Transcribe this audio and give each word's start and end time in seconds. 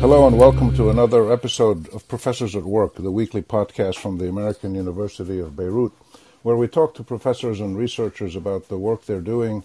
Hello 0.00 0.28
and 0.28 0.38
welcome 0.38 0.72
to 0.76 0.90
another 0.90 1.32
episode 1.32 1.88
of 1.92 2.06
Professors 2.06 2.54
at 2.54 2.62
Work, 2.62 2.94
the 2.94 3.10
weekly 3.10 3.42
podcast 3.42 3.96
from 3.96 4.18
the 4.18 4.28
American 4.28 4.76
University 4.76 5.40
of 5.40 5.56
Beirut, 5.56 5.90
where 6.44 6.54
we 6.54 6.68
talk 6.68 6.94
to 6.94 7.02
professors 7.02 7.58
and 7.58 7.76
researchers 7.76 8.36
about 8.36 8.68
the 8.68 8.78
work 8.78 9.06
they're 9.06 9.20
doing, 9.20 9.64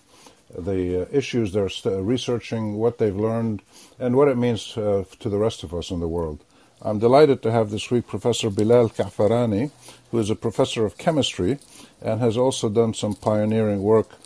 the 0.58 1.04
uh, 1.04 1.06
issues 1.12 1.54
they're 1.54 1.70
researching, 2.02 2.78
what 2.78 2.98
they've 2.98 3.16
learned, 3.16 3.62
and 4.00 4.16
what 4.16 4.28
it 4.28 4.36
means 4.36 4.76
uh, 4.76 5.04
to 5.20 5.30
the 5.30 5.38
rest 5.38 5.64
of 5.64 5.72
us 5.72 5.92
in 5.92 6.00
the 6.00 6.08
world. 6.08 6.44
I'm 6.82 6.98
delighted 6.98 7.44
to 7.44 7.52
have 7.52 7.70
this 7.70 7.92
week 7.92 8.08
Professor 8.08 8.50
Bilal 8.50 8.90
Kaafarani, 8.90 9.70
who 10.10 10.18
is 10.18 10.32
a 10.32 10.36
professor 10.36 10.84
of 10.84 10.98
chemistry 10.98 11.60
and 12.02 12.20
has 12.22 12.38
also 12.38 12.70
done 12.70 12.96
some 12.96 13.14
pioneering 13.14 13.84
work 13.84 14.18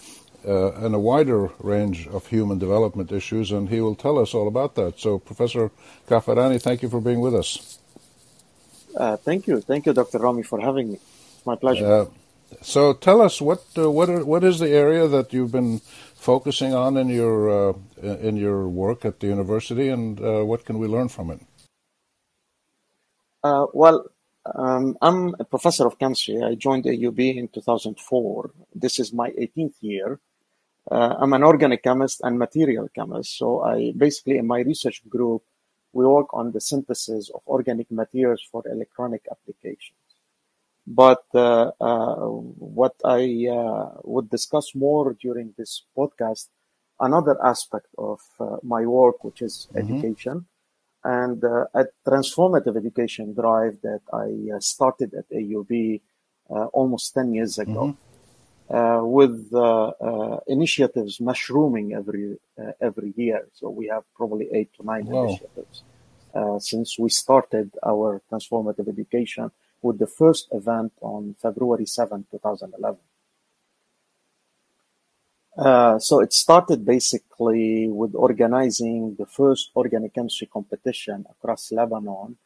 uh, 0.48 0.72
in 0.86 0.94
a 0.94 1.00
wider 1.00 1.52
range 1.60 2.08
of 2.08 2.28
human 2.28 2.58
development 2.58 3.12
issues, 3.12 3.52
and 3.52 3.70
he 3.70 3.82
will 3.82 3.96
tell 3.96 4.18
us 4.18 4.34
all 4.34 4.48
about 4.48 4.76
that. 4.76 5.00
So, 5.00 5.20
Professor 5.20 5.72
Kaafarani, 6.08 6.62
thank 6.62 6.82
you 6.82 6.90
for 6.90 7.02
being 7.02 7.20
with 7.20 7.36
us. 7.36 7.80
Uh, 8.96 9.18
thank 9.18 9.48
you. 9.48 9.62
Thank 9.62 9.86
you, 9.86 9.94
Dr. 9.94 10.20
Rami, 10.20 10.44
for 10.44 10.60
having 10.60 10.94
me. 10.94 11.00
My 11.46 11.56
pleasure. 11.56 11.86
Uh, 11.86 12.06
so, 12.62 12.94
tell 12.94 13.22
us 13.22 13.42
what 13.42 13.64
uh, 13.78 13.92
what 13.92 14.10
are, 14.10 14.24
what 14.24 14.44
is 14.44 14.60
the 14.60 14.70
area 14.70 15.08
that 15.08 15.34
you've 15.34 15.52
been 15.52 15.80
focusing 16.16 16.74
on 16.74 16.98
in 16.98 17.10
your 17.10 17.36
uh, 17.50 17.74
in 18.02 18.38
your 18.38 18.68
work 18.68 19.06
at 19.06 19.20
the 19.20 19.28
university, 19.28 19.90
and 19.90 20.20
uh, 20.20 20.44
what 20.44 20.66
can 20.66 20.80
we 20.80 20.88
learn 20.88 21.10
from 21.10 21.30
it? 21.32 21.42
Uh, 23.44 23.66
well, 23.74 24.06
um, 24.56 24.98
I'm 25.02 25.36
a 25.40 25.46
professor 25.46 25.86
of 25.86 26.00
chemistry. 26.00 26.42
I 26.44 26.56
joined 26.56 26.86
AUB 26.86 27.38
in 27.38 27.48
2004. 27.50 28.52
This 28.74 29.00
is 29.00 29.14
my 29.14 29.30
18th 29.32 29.76
year. 29.82 30.20
Uh, 30.90 31.16
I'm 31.20 31.34
an 31.34 31.44
organic 31.44 31.84
chemist 31.84 32.22
and 32.24 32.40
material 32.40 32.90
chemist. 32.94 33.38
So 33.38 33.62
I 33.62 33.94
basically, 33.96 34.38
in 34.38 34.48
my 34.48 34.60
research 34.60 35.02
group, 35.10 35.44
we 35.94 36.06
work 36.06 36.34
on 36.34 36.52
the 36.52 36.62
synthesis 36.62 37.30
of 37.30 37.42
organic 37.48 37.92
materials 37.92 38.42
for 38.52 38.64
electronic 38.68 39.26
applications. 39.32 39.98
But 40.86 41.26
uh, 41.34 41.72
uh, 41.82 42.16
what 42.16 42.96
I 43.04 43.48
uh, 43.52 44.00
would 44.04 44.30
discuss 44.30 44.74
more 44.74 45.14
during 45.20 45.54
this 45.58 45.84
podcast, 45.98 46.48
another 47.00 47.38
aspect 47.44 47.88
of 47.98 48.22
uh, 48.40 48.58
my 48.64 48.86
work, 48.86 49.24
which 49.24 49.42
is 49.42 49.68
mm-hmm. 49.74 49.80
education 49.80 50.46
and 51.04 51.44
uh, 51.44 51.66
a 51.74 51.86
transformative 52.06 52.76
education 52.76 53.34
drive 53.34 53.78
that 53.82 54.02
I 54.14 54.60
started 54.60 55.14
at 55.14 55.30
AUB 55.30 56.02
uh, 56.50 56.66
almost 56.66 57.14
10 57.14 57.34
years 57.34 57.60
ago. 57.60 57.72
Mm-hmm. 57.72 58.07
Uh, 58.70 59.00
with 59.02 59.48
uh, 59.54 59.88
uh, 60.02 60.40
initiatives 60.48 61.22
mushrooming 61.22 61.94
every 61.94 62.38
every 62.82 63.14
year, 63.16 63.48
so 63.54 63.70
we 63.70 63.88
have 63.88 64.04
probably 64.14 64.50
eight 64.52 64.70
to 64.74 64.86
nine 64.86 65.06
wow. 65.06 65.24
initiatives 65.24 65.84
since 66.60 67.00
we 67.00 67.10
started 67.10 67.72
our 67.86 68.22
transformative 68.30 68.88
education 68.90 69.50
with 69.82 69.98
the 70.00 70.08
first 70.08 70.48
event 70.52 70.92
on 71.02 71.36
February 71.42 71.86
7, 71.86 72.26
2011. 72.30 73.00
Uh, 75.58 75.98
so 75.98 76.20
it 76.20 76.34
started 76.34 76.86
basically 76.86 77.88
with 77.88 78.14
organizing 78.14 79.16
the 79.18 79.26
first 79.26 79.72
organic 79.76 80.14
chemistry 80.14 80.48
competition 80.48 81.26
across 81.32 81.72
Lebanon. 81.72 82.38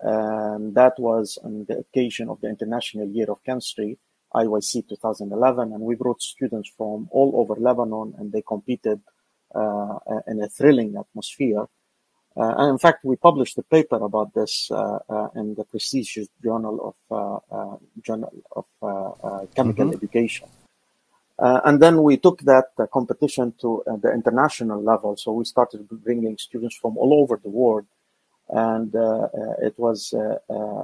And 0.00 0.74
that 0.74 0.98
was 0.98 1.38
on 1.44 1.66
the 1.68 1.78
occasion 1.78 2.28
of 2.28 2.40
the 2.40 2.48
International 2.48 3.06
Year 3.06 3.30
of 3.30 3.44
Chemistry, 3.44 3.98
IYC 4.34 4.88
2011. 4.88 5.72
And 5.72 5.82
we 5.82 5.94
brought 5.94 6.22
students 6.22 6.70
from 6.76 7.08
all 7.10 7.32
over 7.36 7.54
Lebanon 7.54 8.14
and 8.18 8.32
they 8.32 8.42
competed 8.42 9.00
uh, 9.54 9.98
in 10.26 10.42
a 10.42 10.48
thrilling 10.48 10.96
atmosphere. 10.96 11.66
Uh, 12.36 12.54
and 12.58 12.70
in 12.70 12.78
fact, 12.78 13.04
we 13.04 13.16
published 13.16 13.58
a 13.58 13.62
paper 13.62 13.96
about 13.96 14.32
this 14.34 14.70
uh, 14.70 14.98
uh, 15.08 15.28
in 15.34 15.54
the 15.56 15.64
prestigious 15.64 16.28
Journal 16.42 16.94
of 17.10 17.42
Journal 18.02 18.32
of 18.52 18.66
Chemical 19.54 19.86
mm-hmm. 19.86 19.96
Education. 19.96 20.48
Uh, 21.40 21.58
and 21.64 21.80
then 21.80 22.02
we 22.02 22.18
took 22.18 22.42
that 22.42 22.66
uh, 22.78 22.86
competition 22.92 23.54
to 23.58 23.82
uh, 23.84 23.96
the 23.96 24.12
international 24.12 24.82
level. 24.82 25.16
So 25.16 25.32
we 25.32 25.46
started 25.46 25.88
bringing 25.88 26.36
students 26.36 26.76
from 26.76 26.98
all 26.98 27.14
over 27.14 27.40
the 27.42 27.48
world. 27.48 27.86
And 28.52 28.94
uh, 28.94 29.00
uh, 29.00 29.28
it 29.62 29.78
was 29.78 30.12
uh, 30.12 30.38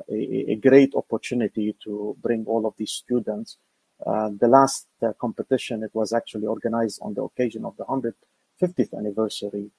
a, 0.08 0.52
a, 0.52 0.54
great 0.56 0.94
opportunity 0.94 1.74
to 1.82 2.16
bring 2.22 2.44
all 2.46 2.64
of 2.64 2.74
these 2.76 2.92
students. 2.92 3.56
the 4.04 4.48
last 4.48 4.86
competition, 5.18 5.82
it 5.82 5.92
was 5.92 6.12
actually 6.12 6.46
organized 6.46 7.00
on 7.02 7.14
the 7.14 7.22
occasion 7.22 7.64
of 7.64 7.76
the 7.76 7.84
150th 7.84 8.94
anniversary 8.96 9.70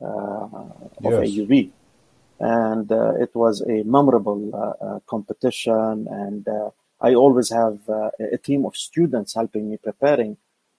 of 0.00 0.82
yes. 1.00 1.30
AUB. 1.30 1.70
And 2.38 2.90
it 3.20 3.34
was 3.34 3.60
a 3.62 3.82
memorable 3.82 5.00
competition 5.06 6.06
and 6.10 6.46
I 7.02 7.14
always 7.14 7.50
have 7.50 7.80
uh, 7.88 8.10
a 8.32 8.38
team 8.38 8.64
of 8.64 8.76
students 8.76 9.34
helping 9.34 9.68
me 9.68 9.76
preparing 9.76 10.36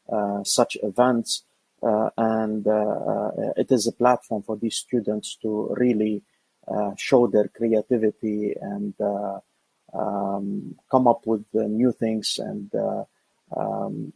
uh, 0.08 0.44
such 0.44 0.78
events. 0.82 1.44
Uh, 1.82 2.10
and 2.18 2.66
it 3.58 3.70
is 3.70 3.88
a 3.88 3.92
platform 3.92 4.42
for 4.42 4.56
these 4.56 4.78
students 4.78 5.36
to 5.42 5.76
really 5.78 6.24
show 6.98 7.28
their 7.28 7.48
creativity 7.48 8.54
and 8.60 8.94
um, 9.94 10.76
come 10.90 11.08
up 11.08 11.26
with 11.26 11.46
new 11.54 11.92
things 11.92 12.40
and 12.40 12.72
um, 13.56 14.14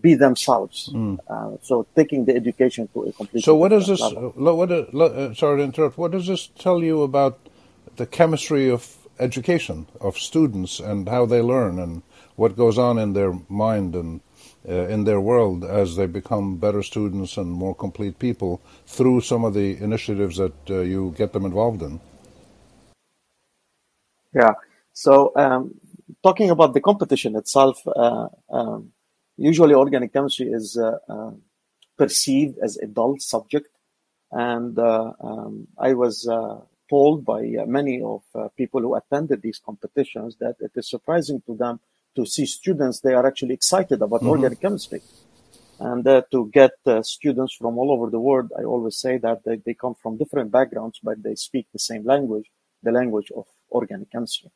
be 0.00 0.14
themselves. 0.14 0.90
Mm. 0.92 1.18
Uh, 1.28 1.56
so 1.62 1.86
taking 1.94 2.24
the 2.24 2.34
education 2.34 2.88
to 2.94 3.02
a 3.02 3.12
complete. 3.12 3.44
So 3.44 3.54
what 3.54 3.68
does 3.68 3.86
this? 3.86 4.00
Level. 4.00 4.30
What? 4.56 4.72
Uh, 4.72 5.34
sorry 5.34 5.58
to 5.58 5.64
interrupt. 5.64 5.98
What 5.98 6.12
does 6.12 6.26
this 6.26 6.48
tell 6.58 6.82
you 6.82 7.02
about 7.02 7.38
the 7.96 8.06
chemistry 8.06 8.70
of 8.70 8.96
education 9.18 9.86
of 10.00 10.16
students 10.16 10.80
and 10.80 11.08
how 11.08 11.26
they 11.26 11.42
learn 11.42 11.78
and 11.78 12.02
what 12.36 12.56
goes 12.56 12.78
on 12.78 12.98
in 12.98 13.12
their 13.12 13.32
mind 13.48 13.94
and 13.94 14.20
uh, 14.20 14.27
in 14.64 15.04
their 15.04 15.20
world 15.20 15.64
as 15.64 15.96
they 15.96 16.06
become 16.06 16.56
better 16.56 16.82
students 16.82 17.36
and 17.36 17.50
more 17.50 17.74
complete 17.74 18.18
people 18.18 18.60
through 18.86 19.20
some 19.20 19.44
of 19.44 19.54
the 19.54 19.76
initiatives 19.82 20.36
that 20.36 20.70
uh, 20.70 20.80
you 20.80 21.14
get 21.16 21.32
them 21.32 21.44
involved 21.44 21.82
in. 21.82 22.00
Yeah. 24.34 24.54
So, 24.92 25.32
um, 25.36 25.74
talking 26.22 26.50
about 26.50 26.74
the 26.74 26.80
competition 26.80 27.36
itself, 27.36 27.80
uh, 27.86 28.28
um, 28.50 28.92
usually 29.36 29.74
organic 29.74 30.12
chemistry 30.12 30.48
is 30.48 30.76
uh, 30.76 30.98
uh, 31.08 31.30
perceived 31.96 32.58
as 32.62 32.76
a 32.78 32.86
dull 32.86 33.16
subject, 33.18 33.68
and 34.32 34.78
uh, 34.78 35.12
um, 35.20 35.68
I 35.78 35.94
was 35.94 36.26
told 36.88 37.24
by 37.24 37.40
uh, 37.40 37.66
many 37.66 38.00
of 38.02 38.22
uh, 38.34 38.48
people 38.56 38.80
who 38.80 38.94
attended 38.94 39.42
these 39.42 39.60
competitions 39.64 40.36
that 40.40 40.56
it 40.60 40.72
is 40.74 40.88
surprising 40.88 41.42
to 41.46 41.54
them 41.56 41.80
to 42.18 42.26
see 42.26 42.46
students 42.46 42.96
they 43.00 43.14
are 43.18 43.26
actually 43.30 43.54
excited 43.54 43.98
about 44.02 44.20
mm-hmm. 44.20 44.36
organic 44.36 44.60
chemistry. 44.60 45.00
And 45.80 46.04
uh, 46.08 46.22
to 46.32 46.50
get 46.60 46.72
uh, 46.86 47.02
students 47.02 47.54
from 47.54 47.78
all 47.78 47.90
over 47.94 48.06
the 48.10 48.22
world 48.28 48.48
i 48.60 48.62
always 48.72 48.96
say 49.04 49.14
that 49.26 49.38
they, 49.44 49.56
they 49.64 49.74
come 49.74 49.94
from 50.02 50.12
different 50.22 50.50
backgrounds 50.58 50.96
but 51.08 51.22
they 51.26 51.36
speak 51.48 51.66
the 51.72 51.84
same 51.90 52.04
language 52.12 52.48
the 52.86 52.92
language 53.00 53.30
of 53.38 53.46
organic 53.78 54.10
chemistry. 54.14 54.50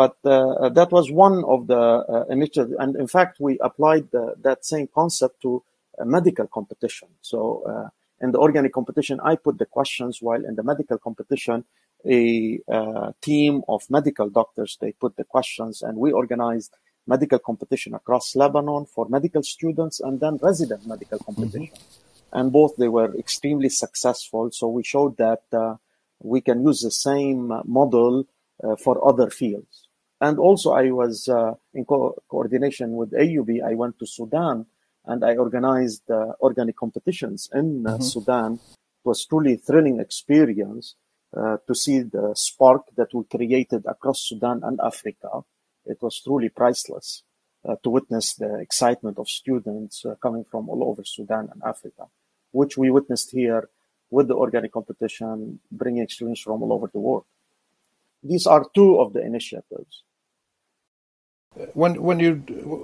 But 0.00 0.16
uh, 0.24 0.70
that 0.78 0.90
was 0.96 1.06
one 1.28 1.38
of 1.54 1.66
the 1.72 1.82
uh, 2.14 2.24
initiatives. 2.36 2.72
And 2.82 2.96
in 2.96 3.08
fact 3.16 3.32
we 3.46 3.52
applied 3.68 4.04
the, 4.10 4.24
that 4.46 4.64
same 4.72 4.86
concept 5.00 5.42
to 5.42 5.62
a 5.98 6.06
medical 6.16 6.46
competition. 6.46 7.08
So 7.20 7.90
in 8.22 8.30
the 8.32 8.38
organic 8.38 8.72
competition, 8.72 9.20
I 9.30 9.36
put 9.36 9.58
the 9.58 9.66
questions, 9.66 10.22
while 10.22 10.42
in 10.48 10.54
the 10.54 10.62
medical 10.62 10.98
competition, 11.06 11.64
a 12.08 12.60
uh, 12.70 13.12
team 13.20 13.62
of 13.68 13.88
medical 13.90 14.28
doctors 14.28 14.78
they 14.80 14.92
put 14.92 15.16
the 15.16 15.24
questions, 15.24 15.82
and 15.82 15.98
we 15.98 16.12
organized 16.12 16.76
medical 17.06 17.38
competition 17.38 17.94
across 17.94 18.36
Lebanon 18.36 18.86
for 18.86 19.08
medical 19.08 19.42
students 19.42 20.00
and 20.00 20.20
then 20.20 20.38
resident 20.42 20.86
medical 20.86 21.18
mm-hmm. 21.18 21.34
competition. 21.34 21.74
Mm-hmm. 21.74 22.38
And 22.38 22.52
both 22.52 22.76
they 22.76 22.88
were 22.88 23.14
extremely 23.16 23.68
successful. 23.68 24.50
So 24.52 24.68
we 24.68 24.82
showed 24.84 25.16
that 25.18 25.42
uh, 25.52 25.76
we 26.20 26.40
can 26.40 26.62
use 26.64 26.80
the 26.80 26.90
same 26.90 27.52
model 27.64 28.26
uh, 28.62 28.76
for 28.76 29.06
other 29.06 29.28
fields. 29.28 29.88
And 30.20 30.38
also, 30.38 30.72
I 30.72 30.92
was 30.92 31.28
uh, 31.28 31.54
in 31.74 31.84
co- 31.84 32.16
coordination 32.28 32.92
with 32.92 33.10
AUB. 33.12 33.62
I 33.62 33.74
went 33.74 33.98
to 33.98 34.06
Sudan 34.06 34.66
and 35.04 35.24
I 35.24 35.36
organized 35.36 36.08
uh, 36.10 36.32
organic 36.40 36.76
competitions 36.76 37.50
in 37.52 37.84
uh, 37.86 37.94
mm-hmm. 37.94 38.02
Sudan. 38.02 38.54
It 38.54 39.08
was 39.08 39.26
truly 39.26 39.56
thrilling 39.56 39.98
experience 39.98 40.94
to 41.34 41.74
see 41.74 42.00
the 42.00 42.32
spark 42.34 42.82
that 42.96 43.14
we 43.14 43.24
created 43.24 43.84
across 43.86 44.28
Sudan 44.28 44.60
and 44.62 44.78
Africa. 44.84 45.42
It 45.86 45.98
was 46.00 46.20
truly 46.20 46.48
priceless 46.48 47.22
uh, 47.68 47.76
to 47.82 47.90
witness 47.90 48.34
the 48.34 48.58
excitement 48.58 49.18
of 49.18 49.28
students 49.28 50.04
uh, 50.04 50.14
coming 50.22 50.44
from 50.44 50.68
all 50.68 50.84
over 50.84 51.02
Sudan 51.04 51.48
and 51.52 51.62
Africa, 51.64 52.06
which 52.50 52.76
we 52.76 52.90
witnessed 52.90 53.30
here 53.30 53.68
with 54.10 54.28
the 54.28 54.34
organic 54.34 54.72
competition, 54.72 55.58
bringing 55.70 56.06
students 56.08 56.40
from 56.40 56.62
all 56.62 56.72
over 56.72 56.88
the 56.92 57.00
world. 57.00 57.24
These 58.22 58.46
are 58.46 58.64
two 58.74 59.00
of 59.00 59.14
the 59.14 59.22
initiatives 59.22 60.02
when 61.74 62.02
when 62.02 62.18
you 62.18 62.36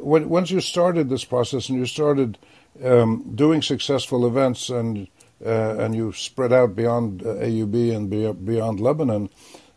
when 0.02 0.28
once 0.28 0.50
you 0.50 0.60
started 0.60 1.08
this 1.08 1.24
process 1.24 1.68
and 1.68 1.78
you 1.78 1.86
started 1.86 2.38
um, 2.84 3.32
doing 3.34 3.62
successful 3.62 4.26
events 4.26 4.68
and 4.68 4.98
uh, 4.98 5.06
and 5.44 5.94
you 5.94 6.12
spread 6.12 6.52
out 6.52 6.75
beyond 6.75 7.23
uh, 7.23 7.35
AUB 7.35 7.94
and 7.94 8.11
beyond 8.44 8.81
Lebanon. 8.81 9.31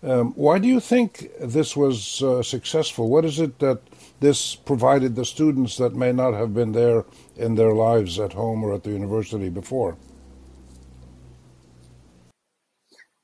Um, 0.04 0.34
why 0.34 0.58
do 0.58 0.68
you 0.68 0.80
think 0.80 1.30
this 1.40 1.78
was 1.78 2.24
uh, 2.24 2.42
successful? 2.42 3.10
What 3.10 3.24
is 3.24 3.40
it 3.40 3.60
that 3.60 3.82
this 4.20 4.56
provided 4.56 5.16
the 5.16 5.26
students 5.26 5.78
that 5.78 5.94
may 5.94 6.12
not 6.12 6.34
have 6.34 6.54
been 6.54 6.72
there 6.72 7.06
in 7.38 7.56
their 7.56 7.74
lives 7.74 8.20
at 8.20 8.34
home 8.34 8.64
or 8.64 8.74
at 8.74 8.84
the 8.84 8.92
university 8.92 9.50
before? 9.50 9.98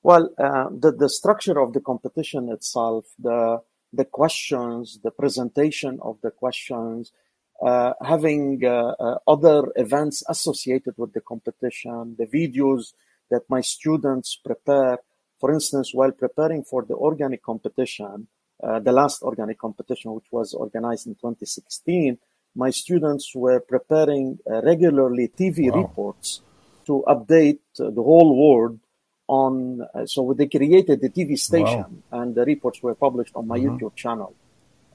Well, 0.04 0.30
uh, 0.38 0.70
the, 0.72 0.92
the 0.92 1.10
structure 1.10 1.60
of 1.60 1.74
the 1.74 1.82
competition 1.82 2.50
itself, 2.50 3.06
the, 3.20 3.62
the 3.92 4.06
questions, 4.06 5.00
the 5.04 5.12
presentation 5.12 6.00
of 6.02 6.20
the 6.22 6.32
questions, 6.32 7.12
uh, 7.12 7.27
having 7.64 8.64
uh, 8.64 8.94
uh, 9.00 9.18
other 9.28 9.72
events 9.76 10.24
associated 10.30 10.94
with 10.98 11.14
the 11.14 11.22
competition, 11.22 12.16
the 12.18 12.26
videos 12.26 12.94
that 13.30 13.42
my 13.50 13.62
students 13.62 14.40
prepare. 14.44 15.00
For 15.40 15.54
instance, 15.54 15.94
while 15.94 16.12
preparing 16.12 16.64
for 16.64 16.84
the 16.84 16.96
organic 16.96 17.44
competition, 17.44 18.28
uh, 18.62 18.80
the 18.80 18.92
last 18.92 19.22
organic 19.22 19.60
competition, 19.60 20.14
which 20.14 20.26
was 20.32 20.54
organized 20.54 21.08
in 21.08 21.14
2016, 21.16 22.18
my 22.56 22.72
students 22.72 23.36
were 23.36 23.60
preparing 23.60 24.40
uh, 24.50 24.62
regularly 24.64 25.28
TV 25.28 25.72
wow. 25.72 25.82
reports 25.82 26.42
to 26.86 27.04
update 27.08 27.60
the 27.76 27.92
whole 28.02 28.36
world 28.36 28.80
on. 29.28 29.86
so 30.06 30.34
they 30.34 30.48
created 30.48 31.02
the 31.02 31.10
TV 31.10 31.38
station, 31.38 32.02
wow. 32.12 32.22
and 32.22 32.34
the 32.34 32.46
reports 32.46 32.82
were 32.82 32.96
published 32.96 33.36
on 33.36 33.48
my 33.48 33.60
mm-hmm. 33.60 33.76
YouTube 33.76 33.96
channel 33.96 34.34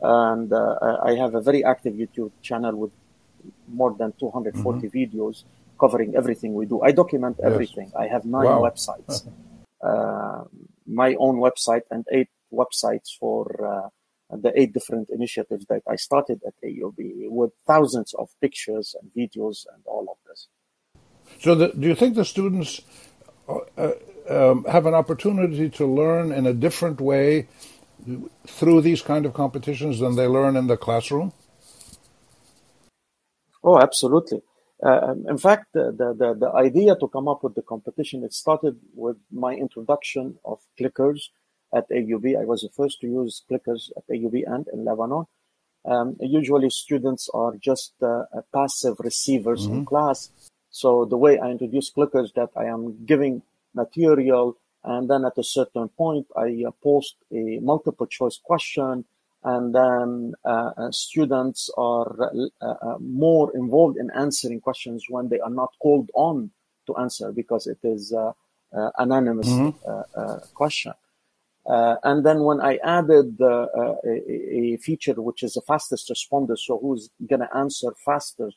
and 0.03 0.53
uh, 0.53 0.99
I 1.03 1.15
have 1.15 1.35
a 1.35 1.41
very 1.41 1.65
active 1.65 1.95
YouTube 1.95 2.33
channel 2.43 2.75
with 2.77 2.93
more 3.69 3.95
than 3.95 4.13
240 4.19 4.89
mm-hmm. 4.89 4.99
videos 4.99 5.45
covering 5.79 6.15
everything 6.15 6.55
we 6.55 6.67
do. 6.67 6.81
I 6.83 6.93
document 6.93 7.37
yes. 7.39 7.53
everything. 7.53 7.93
I 7.99 8.07
have 8.09 8.25
nine 8.25 8.45
wow. 8.45 8.63
websites, 8.63 9.27
uh, 9.83 10.45
my 10.87 11.15
own 11.15 11.37
website 11.37 11.83
and 11.91 12.05
eight 12.13 12.29
websites 12.53 13.17
for 13.19 13.45
uh, 13.67 14.37
the 14.37 14.53
eight 14.61 14.73
different 14.73 15.09
initiatives 15.11 15.67
that 15.67 15.83
I 15.89 15.97
started 15.97 16.41
at 16.47 16.55
AUB 16.65 17.29
with 17.29 17.53
thousands 17.67 18.15
of 18.15 18.29
pictures 18.41 18.95
and 19.01 19.11
videos 19.13 19.67
and 19.73 19.83
all 19.87 20.07
of 20.11 20.17
this. 20.29 20.49
So, 21.41 21.55
the, 21.55 21.69
do 21.69 21.87
you 21.87 21.95
think 21.95 22.15
the 22.15 22.25
students 22.25 22.81
uh, 23.49 23.59
uh, 23.77 23.93
um, 24.29 24.65
have 24.65 24.87
an 24.87 24.95
opportunity 24.95 25.69
to 25.71 25.87
learn 25.87 26.33
in 26.33 26.47
a 26.47 26.53
different 26.53 27.01
way 27.01 27.49
through 28.47 28.81
these 28.81 29.03
kind 29.03 29.27
of 29.27 29.35
competitions 29.35 29.99
than 30.01 30.17
they 30.17 30.27
learn 30.27 30.57
in 30.57 30.67
the 30.67 30.77
classroom? 30.77 31.33
Oh, 33.63 33.79
absolutely. 33.79 34.43
Uh, 34.85 35.15
in 35.29 35.39
fact, 35.39 35.67
the, 35.73 35.93
the, 35.93 36.35
the 36.39 36.51
idea 36.55 36.97
to 36.97 37.07
come 37.09 37.29
up 37.29 37.45
with 37.45 37.55
the 37.55 37.63
competition, 37.63 38.25
it 38.25 38.33
started 38.33 38.77
with 38.95 39.17
my 39.31 39.55
introduction 39.55 40.39
of 40.45 40.59
clickers 40.79 41.29
at 41.73 41.89
AUB. 41.91 42.37
I 42.41 42.45
was 42.45 42.63
the 42.63 42.69
first 42.69 43.01
to 43.01 43.07
use 43.07 43.43
clickers 43.49 43.91
at 43.97 44.07
AUB 44.09 44.43
and 44.47 44.67
in 44.73 44.85
Lebanon. 44.85 45.27
Um, 45.85 46.17
usually 46.21 46.71
students 46.71 47.29
are 47.33 47.55
just 47.57 47.95
uh, 48.03 48.25
passive 48.53 48.97
receivers 48.99 49.67
mm-hmm. 49.67 49.79
in 49.79 49.85
class. 49.85 50.31
So 50.71 51.05
the 51.05 51.17
way 51.17 51.39
I 51.39 51.51
introduce 51.51 51.91
clickers 51.93 52.33
that 52.35 52.51
I 52.57 52.65
am 52.65 53.05
giving 53.05 53.43
material 53.75 54.57
and 54.85 55.09
then 55.09 55.25
at 55.25 55.39
a 55.39 55.45
certain 55.45 55.89
point, 55.89 56.27
I 56.37 56.65
uh, 56.67 56.71
post 56.83 57.17
a 57.33 57.61
multiple 57.61 58.07
choice 58.07 58.39
question, 58.43 59.05
and 59.45 59.75
then 59.75 60.35
uh, 60.45 60.71
uh 60.77 60.91
students 60.91 61.71
are 61.77 62.31
uh, 62.61 62.67
uh, 62.67 62.99
more 63.01 63.55
involved 63.57 63.97
in 63.97 64.11
answering 64.11 64.61
questions 64.61 65.05
when 65.09 65.29
they 65.29 65.41
are 65.41 65.51
not 65.51 65.73
called 65.81 66.11
on 66.15 66.51
to 66.87 66.97
answer 66.97 67.31
because 67.33 67.67
it 67.67 67.79
is 67.85 68.13
anonymous 68.99 69.49
mm-hmm. 69.49 70.55
question. 70.55 70.95
and 71.65 72.27
then 72.27 72.41
when 72.43 72.61
I 72.61 72.79
added 72.83 73.41
a, 73.41 73.69
a, 74.05 74.77
feature 74.79 75.15
which 75.15 75.45
is 75.45 75.53
the 75.55 75.61
fastest 75.61 76.11
responder, 76.11 76.59
so 76.59 76.79
who's 76.79 77.09
going 77.29 77.41
to 77.47 77.57
answer 77.57 77.93
faster 78.05 78.51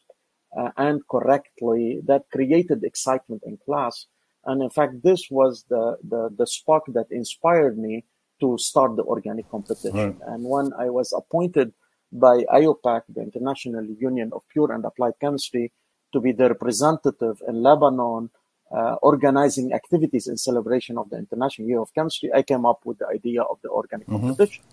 and 0.77 1.01
correctly, 1.07 2.01
that 2.05 2.23
created 2.31 2.83
excitement 2.83 3.43
in 3.45 3.57
class 3.57 4.07
and 4.45 4.61
in 4.61 4.69
fact, 4.69 5.03
this 5.03 5.27
was 5.29 5.65
the, 5.69 5.97
the, 6.07 6.29
the 6.37 6.47
spark 6.47 6.83
that 6.87 7.07
inspired 7.11 7.77
me 7.77 8.05
to 8.39 8.57
start 8.57 8.95
the 8.95 9.03
organic 9.03 9.49
competition. 9.49 10.17
Right. 10.19 10.27
And 10.27 10.43
when 10.43 10.71
I 10.77 10.89
was 10.89 11.13
appointed 11.13 11.73
by 12.11 12.43
IUPAC, 12.53 13.01
the 13.09 13.21
International 13.21 13.85
Union 13.85 14.31
of 14.33 14.43
Pure 14.51 14.71
and 14.73 14.85
Applied 14.85 15.13
Chemistry, 15.19 15.71
to 16.13 16.19
be 16.19 16.31
the 16.31 16.49
representative 16.49 17.41
in 17.47 17.63
Lebanon, 17.63 18.29
uh, 18.71 18.95
organizing 19.01 19.73
activities 19.73 20.27
in 20.27 20.37
celebration 20.37 20.97
of 20.97 21.09
the 21.09 21.17
International 21.17 21.67
Year 21.67 21.79
of 21.79 21.93
Chemistry, 21.93 22.31
I 22.33 22.41
came 22.41 22.65
up 22.65 22.81
with 22.85 22.99
the 22.99 23.07
idea 23.07 23.41
of 23.41 23.57
the 23.63 23.69
organic 23.69 24.07
mm-hmm. 24.07 24.27
competition. 24.27 24.63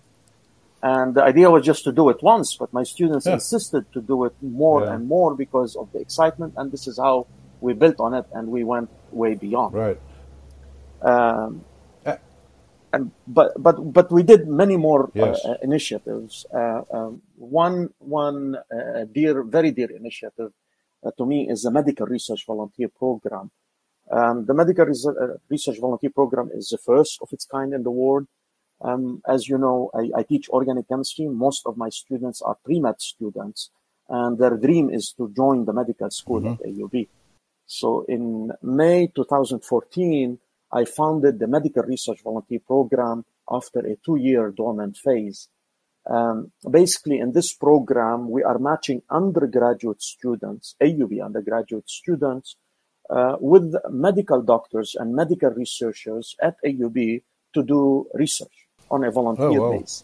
And 0.81 1.15
the 1.15 1.23
idea 1.23 1.49
was 1.49 1.65
just 1.65 1.85
to 1.85 1.93
do 1.93 2.09
it 2.09 2.21
once, 2.21 2.57
but 2.57 2.73
my 2.73 2.83
students 2.83 3.25
yeah. 3.25 3.35
insisted 3.35 3.91
to 3.93 4.01
do 4.01 4.25
it 4.25 4.33
more 4.41 4.83
yeah. 4.83 4.93
and 4.93 5.07
more 5.07 5.33
because 5.33 5.75
of 5.77 5.91
the 5.93 5.99
excitement. 5.99 6.53
And 6.57 6.71
this 6.71 6.87
is 6.87 6.97
how 6.97 7.27
we 7.61 7.73
built 7.73 7.99
on 7.99 8.13
it 8.13 8.25
and 8.33 8.49
we 8.49 8.65
went 8.65 8.89
way 9.13 9.35
beyond. 9.35 9.73
Right. 9.73 9.99
Um, 11.01 11.63
uh, 12.05 12.17
and 12.93 13.11
but 13.27 13.51
but 13.57 13.75
but 13.93 14.11
we 14.11 14.23
did 14.23 14.47
many 14.47 14.77
more 14.77 15.05
uh, 15.05 15.25
yes. 15.25 15.45
uh, 15.45 15.55
initiatives. 15.61 16.45
Uh, 16.53 16.81
um, 16.91 17.21
one 17.35 17.89
one 17.99 18.55
uh, 18.55 19.05
dear, 19.11 19.43
very 19.43 19.71
dear 19.71 19.91
initiative 19.91 20.51
uh, 21.05 21.11
to 21.17 21.25
me 21.25 21.49
is 21.49 21.63
the 21.63 21.71
medical 21.71 22.05
research 22.05 22.45
volunteer 22.45 22.89
program. 22.89 23.51
Um, 24.11 24.45
the 24.45 24.53
medical 24.53 24.85
research 24.85 25.79
volunteer 25.79 26.11
program 26.11 26.49
is 26.53 26.69
the 26.69 26.77
first 26.77 27.19
of 27.21 27.29
its 27.31 27.45
kind 27.45 27.73
in 27.73 27.83
the 27.83 27.91
world. 27.91 28.27
Um, 28.81 29.21
as 29.27 29.47
you 29.47 29.57
know, 29.57 29.89
I, 29.93 30.09
I, 30.19 30.23
teach 30.23 30.49
organic 30.49 30.89
chemistry. 30.89 31.27
Most 31.27 31.61
of 31.65 31.77
my 31.77 31.87
students 31.87 32.41
are 32.41 32.57
pre-med 32.65 32.99
students, 32.99 33.69
and 34.09 34.37
their 34.37 34.57
dream 34.57 34.89
is 34.89 35.13
to 35.13 35.31
join 35.33 35.63
the 35.63 35.71
medical 35.71 36.11
school 36.11 36.41
mm-hmm. 36.41 36.53
at 36.53 36.91
AUB. 36.91 37.07
So 37.73 38.05
in 38.07 38.51
May 38.61 39.07
2014, 39.07 40.37
I 40.71 40.85
founded 40.85 41.39
the 41.39 41.47
Medical 41.47 41.81
Research 41.81 42.21
Volunteer 42.23 42.59
Program 42.59 43.25
after 43.49 43.79
a 43.79 43.95
two-year 44.05 44.51
dormant 44.51 44.95
phase. 44.95 45.49
Um, 46.07 46.51
basically, 46.69 47.17
in 47.17 47.31
this 47.31 47.51
program, 47.51 48.29
we 48.29 48.43
are 48.43 48.59
matching 48.59 49.01
undergraduate 49.09 50.03
students, 50.03 50.75
AUB 50.83 51.25
undergraduate 51.25 51.89
students, 51.89 52.57
uh, 53.09 53.37
with 53.39 53.73
medical 53.89 54.43
doctors 54.43 54.95
and 54.95 55.15
medical 55.15 55.49
researchers 55.49 56.35
at 56.39 56.57
AUB 56.63 57.23
to 57.55 57.63
do 57.63 58.05
research 58.13 58.67
on 58.91 59.03
a 59.03 59.09
volunteer 59.09 59.59
oh, 59.59 59.71
wow. 59.71 59.79
base. 59.79 60.03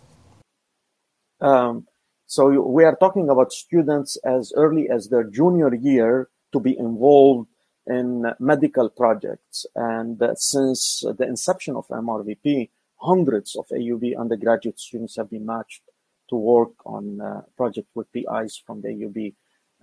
Um, 1.40 1.86
so 2.26 2.50
we 2.50 2.84
are 2.84 2.96
talking 2.96 3.30
about 3.30 3.52
students 3.52 4.18
as 4.26 4.54
early 4.56 4.90
as 4.90 5.10
their 5.10 5.24
junior 5.24 5.72
year 5.76 6.30
to 6.52 6.60
be 6.60 6.76
involved 6.76 7.48
in 7.90 8.32
medical 8.40 8.90
projects. 8.90 9.66
And 9.76 10.22
uh, 10.22 10.36
since 10.36 11.04
the 11.18 11.26
inception 11.26 11.76
of 11.76 11.88
MRVP, 11.88 12.70
hundreds 12.98 13.56
of 13.56 13.68
AUB 13.70 14.18
undergraduate 14.18 14.80
students 14.80 15.16
have 15.18 15.30
been 15.30 15.46
matched 15.46 15.82
to 16.30 16.36
work 16.36 16.74
on 16.86 17.20
uh, 17.20 17.42
projects 17.58 17.90
with 17.96 18.12
PIs 18.12 18.62
from 18.66 18.82
the 18.82 18.90
AUB 18.90 19.34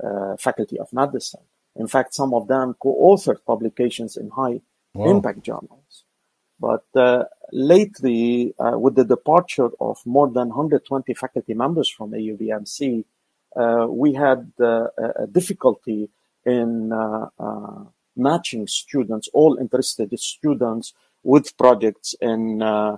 uh, 0.05 0.37
Faculty 0.37 0.79
of 0.79 0.93
Medicine. 0.93 1.41
In 1.75 1.89
fact, 1.89 2.15
some 2.15 2.33
of 2.33 2.49
them 2.49 2.75
co-authored 2.81 3.45
publications 3.47 4.17
in 4.17 4.31
high 4.31 4.61
wow. 4.95 5.11
impact 5.11 5.43
journals. 5.43 6.05
But 6.59 6.87
uh, 6.95 7.25
lately, 7.53 8.55
uh, 8.59 8.79
with 8.79 8.95
the 8.95 9.05
departure 9.05 9.69
of 9.79 9.99
more 10.07 10.29
than 10.29 10.49
120 10.49 11.13
faculty 11.15 11.53
members 11.53 11.91
from 11.91 12.13
AUBMC, 12.13 13.05
uh, 13.57 13.87
we 13.89 14.15
had 14.15 14.53
a 14.59 15.27
difficulty 15.31 16.11
in 16.45 16.93
matching 18.17 18.67
students, 18.67 19.29
all 19.33 19.59
interested 19.59 20.19
students 20.19 20.95
with 21.23 21.57
projects 21.57 22.15
in 22.21 22.63
uh, 22.63 22.97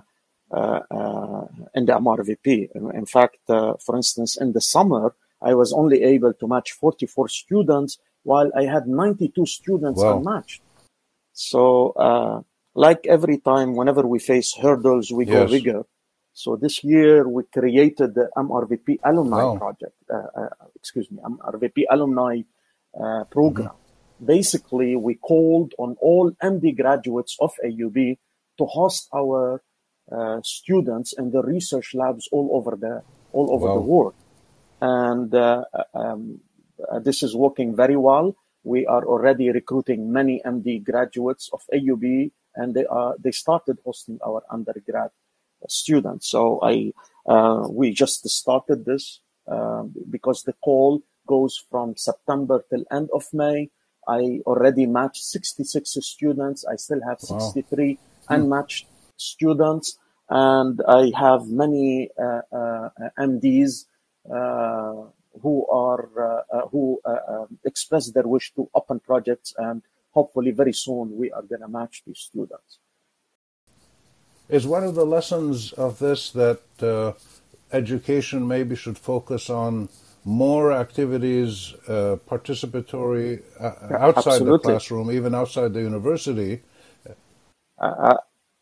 uh, 0.51 0.79
uh 0.89 1.45
in 1.75 1.85
the 1.85 1.93
MRVP. 1.93 2.69
In 3.01 3.05
fact, 3.05 3.41
uh, 3.49 3.73
for 3.85 3.95
instance, 3.95 4.37
in 4.37 4.53
the 4.53 4.61
summer, 4.61 5.15
I 5.41 5.53
was 5.53 5.73
only 5.73 6.03
able 6.03 6.33
to 6.33 6.47
match 6.47 6.71
44 6.71 7.27
students 7.29 7.97
while 8.23 8.51
I 8.55 8.63
had 8.63 8.87
92 8.87 9.45
students 9.45 10.01
wow. 10.01 10.17
unmatched. 10.17 10.61
So, 11.33 11.91
uh, 11.91 12.41
like 12.75 13.05
every 13.07 13.37
time, 13.37 13.75
whenever 13.75 14.05
we 14.05 14.19
face 14.19 14.53
hurdles, 14.55 15.11
we 15.11 15.25
yes. 15.25 15.33
go 15.33 15.47
bigger. 15.47 15.81
So 16.33 16.55
this 16.55 16.83
year 16.83 17.27
we 17.27 17.43
created 17.43 18.15
the 18.15 18.29
MRVP 18.37 18.99
alumni 19.03 19.43
wow. 19.43 19.57
project. 19.57 19.95
excuse 20.75 21.09
me, 21.11 21.19
MRVP 21.23 21.83
alumni 21.89 22.41
program. 23.29 23.78
Basically 24.23 24.95
we 24.95 25.15
called 25.15 25.73
on 25.77 25.95
all 26.01 26.31
MD 26.43 26.75
graduates 26.75 27.37
of 27.39 27.51
AUB 27.65 28.17
to 28.57 28.65
host 28.65 29.07
our 29.15 29.61
uh, 30.11 30.41
students 30.43 31.13
in 31.13 31.31
the 31.31 31.41
research 31.41 31.93
labs 31.93 32.27
all 32.31 32.49
over 32.51 32.75
the 32.75 33.01
all 33.31 33.51
over 33.53 33.67
wow. 33.67 33.73
the 33.75 33.81
world, 33.81 34.15
and 34.81 35.33
uh, 35.35 35.63
um, 35.93 36.39
uh, 36.91 36.99
this 36.99 37.21
is 37.21 37.35
working 37.35 37.75
very 37.75 37.95
well. 37.95 38.35
we 38.63 38.85
are 38.85 39.05
already 39.05 39.49
recruiting 39.49 40.11
many 40.11 40.41
MD 40.45 40.83
graduates 40.83 41.49
of 41.53 41.61
AUB, 41.73 42.31
and 42.55 42.73
they 42.73 42.85
are 42.85 43.15
they 43.19 43.31
started 43.31 43.77
hosting 43.85 44.19
our 44.25 44.43
undergrad 44.51 45.11
students. 45.67 46.29
So 46.29 46.59
I 46.61 46.93
uh, 47.25 47.67
we 47.69 47.91
just 47.91 48.27
started 48.29 48.85
this 48.85 49.21
uh, 49.47 49.83
because 50.09 50.43
the 50.43 50.53
call 50.53 51.01
goes 51.27 51.63
from 51.69 51.95
September 51.95 52.63
till 52.69 52.83
end 52.91 53.09
of 53.13 53.25
May. 53.33 53.69
I 54.09 54.41
already 54.45 54.85
matched 54.87 55.23
66 55.23 55.97
students. 56.01 56.65
I 56.65 56.75
still 56.77 57.01
have 57.07 57.19
63 57.21 57.99
wow. 58.29 58.35
unmatched 58.35 58.87
students, 59.17 59.97
and 60.29 60.81
I 60.87 61.11
have 61.15 61.47
many 61.47 62.09
uh, 62.17 62.41
uh 62.51 62.89
MDs 63.19 63.85
uh, 64.33 64.93
who 65.41 65.67
are 65.67 66.09
uh, 66.29 66.67
who 66.71 66.99
um, 67.05 67.59
express 67.63 68.11
their 68.11 68.27
wish 68.27 68.51
to 68.55 68.69
open 68.73 68.99
projects, 68.99 69.53
and 69.57 69.83
hopefully 70.11 70.51
very 70.51 70.73
soon 70.73 71.15
we 71.15 71.31
are 71.31 71.43
going 71.43 71.61
to 71.61 71.67
match 71.67 72.01
these 72.05 72.19
students. 72.19 72.79
Is 74.49 74.65
one 74.65 74.83
of 74.83 74.95
the 74.95 75.05
lessons 75.05 75.71
of 75.73 75.99
this 75.99 76.31
that 76.31 76.61
education 77.71 78.47
maybe 78.47 78.75
should 78.75 78.97
focus 78.97 79.49
on 79.49 79.89
more 80.25 80.71
activities, 80.73 81.73
uh, 81.87 82.17
participatory 82.27 83.41
uh, 83.59 83.95
outside 83.97 84.33
absolutely. 84.33 84.51
the 84.51 84.59
classroom, 84.59 85.11
even 85.11 85.33
outside 85.33 85.73
the 85.73 85.81
university. 85.81 86.61
Uh, 87.79 87.85
uh, 87.85 88.17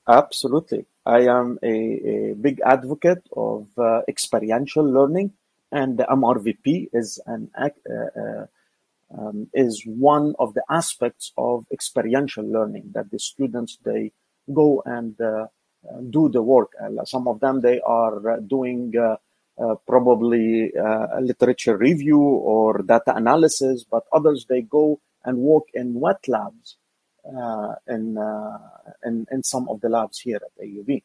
absolutely. 0.08 0.86
I 1.06 1.22
am 1.22 1.58
a, 1.64 1.68
a 1.68 2.34
big 2.36 2.62
advocate 2.66 3.28
of 3.36 3.68
uh, 3.78 4.02
experiential 4.08 4.84
learning, 4.84 5.34
and 5.72 5.98
the 5.98 6.04
MRVP 6.04 6.90
is 6.94 7.20
an 7.26 7.50
uh, 7.58 8.46
um, 9.18 9.48
is 9.54 9.84
one 9.86 10.36
of 10.38 10.54
the 10.54 10.64
aspects 10.70 11.32
of 11.38 11.66
experiential 11.72 12.46
learning 12.46 12.92
that 12.94 13.10
the 13.10 13.20
students 13.20 13.78
they 13.84 14.12
go 14.54 14.84
and 14.86 15.16
do 16.10 16.30
the 16.30 16.42
work. 16.42 16.74
And 16.80 17.00
some 17.08 17.28
of 17.28 17.40
them 17.40 17.62
they 17.62 17.80
are 17.82 18.40
doing 18.42 18.94
uh, 18.98 19.16
probably 19.88 20.72
uh, 20.76 21.20
literature 21.20 21.78
review 21.78 22.20
or 22.20 22.80
data 22.84 23.16
analysis, 23.16 23.84
but 23.90 24.04
others 24.12 24.46
they 24.48 24.62
go 24.62 25.00
and 25.26 25.38
work 25.38 25.64
in 25.74 26.00
wet 26.00 26.28
labs 26.28 26.78
uh, 27.26 27.74
in, 27.88 28.18
in, 29.04 29.26
in 29.32 29.44
some 29.44 29.68
of 29.70 29.82
the 29.82 29.90
labs 29.90 30.20
here 30.20 30.38
at 30.38 30.64
AUB. 30.64 31.02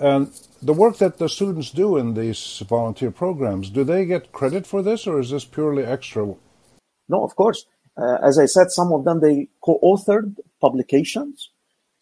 And 0.00 0.28
the 0.60 0.72
work 0.72 0.98
that 0.98 1.18
the 1.18 1.28
students 1.28 1.70
do 1.70 1.96
in 1.96 2.14
these 2.14 2.62
volunteer 2.68 3.10
programs, 3.10 3.70
do 3.70 3.84
they 3.84 4.04
get 4.06 4.32
credit 4.32 4.66
for 4.66 4.82
this, 4.82 5.06
or 5.06 5.20
is 5.20 5.30
this 5.30 5.44
purely 5.44 5.84
extra? 5.84 6.34
No, 7.08 7.24
of 7.24 7.36
course. 7.36 7.66
Uh, 7.96 8.16
as 8.22 8.38
I 8.38 8.46
said, 8.46 8.70
some 8.70 8.92
of 8.92 9.04
them 9.04 9.20
they 9.20 9.48
co-authored 9.62 10.36
publications, 10.60 11.50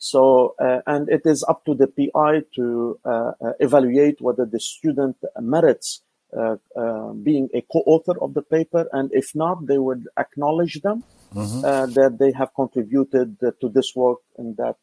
so, 0.00 0.54
uh, 0.59 0.80
and 0.87 1.11
it 1.11 1.23
is 1.26 1.45
up 1.47 1.66
to 1.66 1.75
the 1.75 1.87
PI 1.87 2.45
to 2.57 2.99
uh, 3.04 3.09
uh, 3.09 3.52
evaluate 3.61 4.19
whether 4.23 4.47
the 4.47 4.59
student 4.59 5.16
merits 5.38 6.00
uh, 6.35 6.57
uh, 6.75 7.12
being 7.12 7.50
a 7.52 7.61
co-author 7.71 8.19
of 8.23 8.33
the 8.33 8.40
paper, 8.40 8.88
and 8.95 9.11
if 9.12 9.35
not, 9.35 9.66
they 9.66 9.76
would 9.76 10.09
acknowledge 10.19 10.80
them 10.80 11.04
mm-hmm. 11.35 11.62
uh, 11.62 11.85
that 11.85 12.16
they 12.19 12.33
have 12.33 12.49
contributed 12.54 13.38
to 13.61 13.69
this 13.69 13.95
work 13.95 14.21
and 14.38 14.57
that 14.57 14.76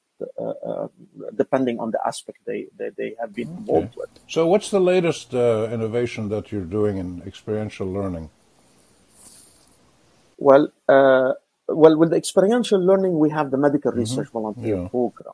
depending 1.35 1.79
on 1.79 1.91
the 1.91 1.99
aspect 2.05 2.39
they, 2.45 2.67
they, 2.77 2.89
they 2.97 3.15
have 3.19 3.33
been 3.33 3.47
okay. 3.47 3.57
involved 3.57 3.95
with. 3.95 4.09
So, 4.27 4.45
what's 4.45 4.69
the 4.69 4.79
latest 4.79 5.33
innovation 5.33 6.29
that 6.29 6.51
you're 6.51 6.61
doing 6.79 6.97
in 6.97 7.23
experiential 7.25 7.87
learning? 7.91 8.29
Well, 10.37 10.71
well, 11.67 11.97
with 11.97 12.11
the 12.11 12.15
experiential 12.15 12.79
learning, 12.79 13.17
we 13.17 13.29
have 13.29 13.51
the 13.51 13.57
medical 13.57 13.91
mm-hmm. 13.91 14.01
research 14.01 14.29
volunteer 14.29 14.81
yeah. 14.81 14.87
program. 14.87 15.33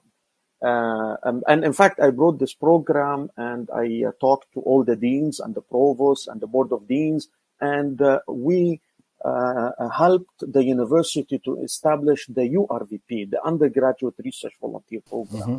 Uh, 0.64 1.18
um, 1.24 1.44
and 1.48 1.66
in 1.66 1.74
fact, 1.74 2.00
I 2.00 2.10
brought 2.12 2.40
this 2.40 2.54
program 2.54 3.30
and 3.36 3.70
I 3.76 4.04
uh, 4.08 4.12
talked 4.20 4.54
to 4.54 4.62
all 4.62 4.86
the 4.86 4.96
deans 4.96 5.42
and 5.42 5.54
the 5.54 5.62
provosts 5.62 6.28
and 6.28 6.40
the 6.40 6.48
board 6.48 6.72
of 6.72 6.88
deans, 6.88 7.28
and 7.60 8.02
uh, 8.02 8.20
we 8.30 8.80
uh, 9.26 9.90
helped 9.90 10.40
the 10.40 10.64
university 10.64 11.40
to 11.40 11.62
establish 11.62 12.28
the 12.28 12.42
URVP, 12.42 13.32
the 13.32 13.42
Undergraduate 13.44 14.16
Research 14.24 14.54
Volunteer 14.60 15.02
Program, 15.02 15.42
mm-hmm. 15.42 15.58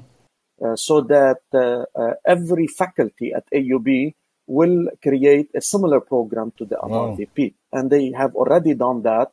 Uh, 0.64 0.76
so 0.76 1.00
that 1.00 1.40
uh, 1.52 2.12
every 2.24 2.68
faculty 2.68 3.32
at 3.34 3.42
AUB 3.52 4.14
will 4.46 4.88
create 5.02 5.50
a 5.52 5.60
similar 5.60 6.00
program 6.00 6.52
to 6.56 6.64
the. 6.64 6.76
Wow. 6.80 7.18
And 7.72 7.90
they 7.90 8.12
have 8.12 8.36
already 8.36 8.74
done 8.74 9.02
that 9.02 9.32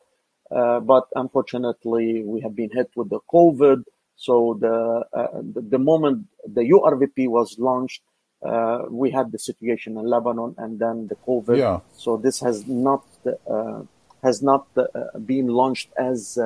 but 0.51 1.05
unfortunately, 1.15 2.23
we 2.23 2.41
have 2.41 2.55
been 2.55 2.71
hit 2.71 2.89
with 2.95 3.09
the 3.09 3.19
COVID. 3.33 3.83
So 4.15 4.57
the 4.59 5.03
uh, 5.13 5.27
the, 5.53 5.61
the, 5.61 5.79
moment 5.79 6.27
the 6.45 6.61
URVP 6.61 7.27
was 7.27 7.57
launched, 7.57 8.03
uh, 8.45 8.83
we 8.89 9.09
had 9.09 9.31
the 9.31 9.39
situation 9.39 9.97
in 9.97 10.05
Lebanon 10.05 10.53
and 10.57 10.79
then 10.79 11.07
the 11.07 11.15
COVID. 11.27 11.57
Yeah. 11.57 11.79
So 11.93 12.17
this 12.17 12.39
has 12.41 12.67
not 12.67 13.03
uh, 13.25 13.81
has 14.21 14.43
not 14.43 14.67
uh, 14.77 15.17
been 15.17 15.47
launched 15.47 15.89
as 15.97 16.37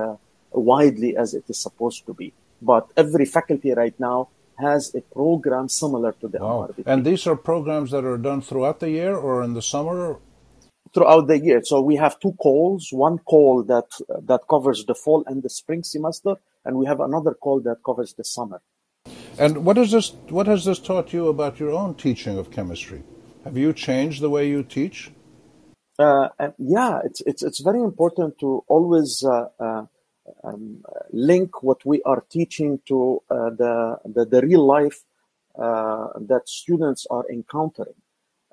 widely 0.51 1.17
as 1.17 1.33
it 1.33 1.43
is 1.49 1.59
supposed 1.59 2.05
to 2.05 2.13
be. 2.13 2.33
But 2.61 2.87
every 2.95 3.25
faculty 3.25 3.71
right 3.73 3.97
now 3.99 4.29
has 4.57 4.95
a 4.95 5.01
program 5.01 5.67
similar 5.67 6.13
to 6.13 6.27
the 6.27 6.39
wow. 6.39 6.67
MRVP. 6.67 6.83
And 6.85 7.05
these 7.05 7.27
are 7.27 7.35
programs 7.35 7.91
that 7.91 8.05
are 8.05 8.17
done 8.17 8.41
throughout 8.41 8.79
the 8.79 8.89
year 8.89 9.15
or 9.15 9.43
in 9.43 9.53
the 9.53 9.61
summer 9.61 10.19
throughout 10.95 11.27
the 11.27 11.37
year. 11.37 11.61
So 11.63 11.81
we 11.81 11.97
have 11.97 12.19
two 12.19 12.31
calls, 12.33 12.89
one 12.91 13.19
call 13.19 13.63
that 13.63 13.89
that 14.23 14.41
covers 14.49 14.85
the 14.85 14.95
fall 14.95 15.23
and 15.27 15.43
the 15.43 15.49
spring 15.49 15.83
semester, 15.83 16.35
and 16.63 16.77
we 16.77 16.85
have 16.87 17.01
another 17.01 17.33
call 17.33 17.59
that 17.67 17.83
covers 17.85 18.13
the 18.13 18.23
summer. 18.23 18.61
And 19.37 19.65
what 19.65 19.77
is 19.77 19.91
this 19.91 20.13
what 20.29 20.47
has 20.47 20.65
this 20.65 20.79
taught 20.79 21.13
you 21.13 21.27
about 21.27 21.59
your 21.59 21.71
own 21.71 21.95
teaching 21.95 22.37
of 22.37 22.49
chemistry? 22.49 23.03
Have 23.43 23.57
you 23.57 23.73
changed 23.73 24.21
the 24.21 24.29
way 24.29 24.47
you 24.47 24.63
teach? 24.63 25.11
Uh, 25.99 26.29
yeah, 26.57 27.01
it's 27.03 27.21
it's 27.25 27.43
it's 27.43 27.61
very 27.61 27.81
important 27.81 28.39
to 28.39 28.63
always 28.67 29.23
uh, 29.23 29.49
uh, 29.59 29.85
um, 30.43 30.83
link 31.11 31.61
what 31.63 31.85
we 31.85 32.01
are 32.03 32.23
teaching 32.29 32.79
to 32.87 33.21
uh, 33.29 33.49
the, 33.51 33.99
the, 34.05 34.25
the 34.25 34.41
real 34.41 34.65
life 34.65 35.03
uh, 35.57 36.07
that 36.19 36.43
students 36.45 37.05
are 37.09 37.25
encountering. 37.31 37.93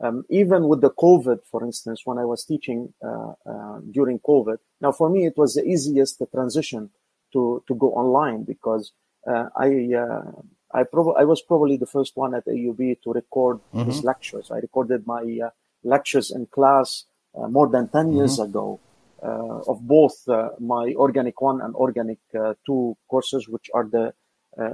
Um, 0.03 0.25
even 0.29 0.67
with 0.67 0.81
the 0.81 0.91
COVID, 0.91 1.47
for 1.49 1.63
instance, 1.65 2.03
when 2.05 2.19
I 2.19 2.25
was 2.25 2.45
teaching 2.45 2.93
uh, 3.05 3.35
uh, 3.47 3.79
during 3.89 4.19
COVID, 4.19 4.57
now 4.81 4.91
for 4.91 5.09
me 5.09 5.27
it 5.27 5.35
was 5.37 5.55
the 5.55 5.65
easiest 5.65 6.21
transition 6.35 6.91
to 7.33 7.63
to 7.69 7.75
go 7.77 7.93
online 7.93 8.43
because 8.43 8.93
uh, 9.29 9.47
I 9.57 9.95
uh, 9.95 10.33
I, 10.75 10.83
prob- 10.83 11.17
I 11.17 11.25
was 11.25 11.41
probably 11.43 11.77
the 11.77 11.87
first 11.87 12.17
one 12.17 12.35
at 12.35 12.47
AUB 12.47 13.03
to 13.05 13.13
record 13.13 13.61
mm-hmm. 13.73 13.89
his 13.89 14.03
lectures. 14.03 14.51
I 14.51 14.57
recorded 14.57 15.07
my 15.07 15.23
uh, 15.45 15.51
lectures 15.85 16.33
in 16.33 16.47
class 16.47 17.05
uh, 17.39 17.47
more 17.47 17.69
than 17.69 17.89
10 17.89 18.07
mm-hmm. 18.07 18.17
years 18.17 18.41
ago 18.41 18.81
of 19.23 19.79
both 19.87 20.17
my 20.59 20.93
Organic 20.97 21.41
One 21.41 21.61
and 21.61 21.77
Organic 21.77 22.19
Two 22.67 22.97
courses, 23.09 23.49
which 23.49 23.71
are 23.73 23.87
the 23.89 24.13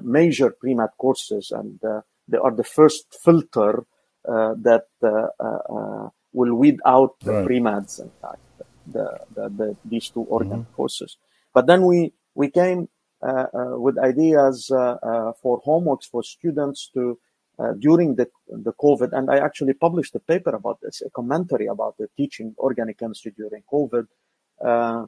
major 0.03 0.57
pre-med 0.59 0.89
courses, 0.97 1.51
and 1.51 1.79
they 2.29 2.39
are 2.39 2.55
the 2.57 2.65
first 2.65 3.15
filter 3.23 3.85
that 4.67 4.87
uh, 5.03 5.29
uh, 5.39 6.09
will 6.33 6.55
weed 6.55 6.79
out 6.85 7.19
the 7.21 7.33
right. 7.33 7.47
pre-meds, 7.47 8.01
in 8.01 8.11
fact, 8.21 8.45
the, 8.87 9.21
the, 9.35 9.49
the, 9.49 9.77
these 9.85 10.09
two 10.11 10.23
organ 10.23 10.61
mm-hmm. 10.63 10.75
courses. 10.75 11.17
But 11.55 11.67
then 11.67 11.87
we, 11.87 12.13
we 12.35 12.51
came 12.51 12.89
with 13.23 13.99
ideas 13.99 14.67
for 14.69 15.63
homeworks 15.67 16.07
for 16.11 16.23
students 16.23 16.91
to 16.95 17.19
uh, 17.59 17.73
during 17.73 18.15
the, 18.15 18.29
the 18.47 18.73
COVID, 18.73 19.13
and 19.13 19.29
I 19.31 19.39
actually 19.39 19.73
published 19.73 20.15
a 20.15 20.21
paper 20.21 20.51
about 20.51 20.79
this, 20.81 21.03
a 21.05 21.11
commentary 21.11 21.67
about 21.67 21.97
the 21.99 22.07
teaching 22.17 22.55
organic 22.57 22.99
chemistry 22.99 23.33
during 23.37 23.65
COVID, 23.73 24.07
uh, 24.65 25.07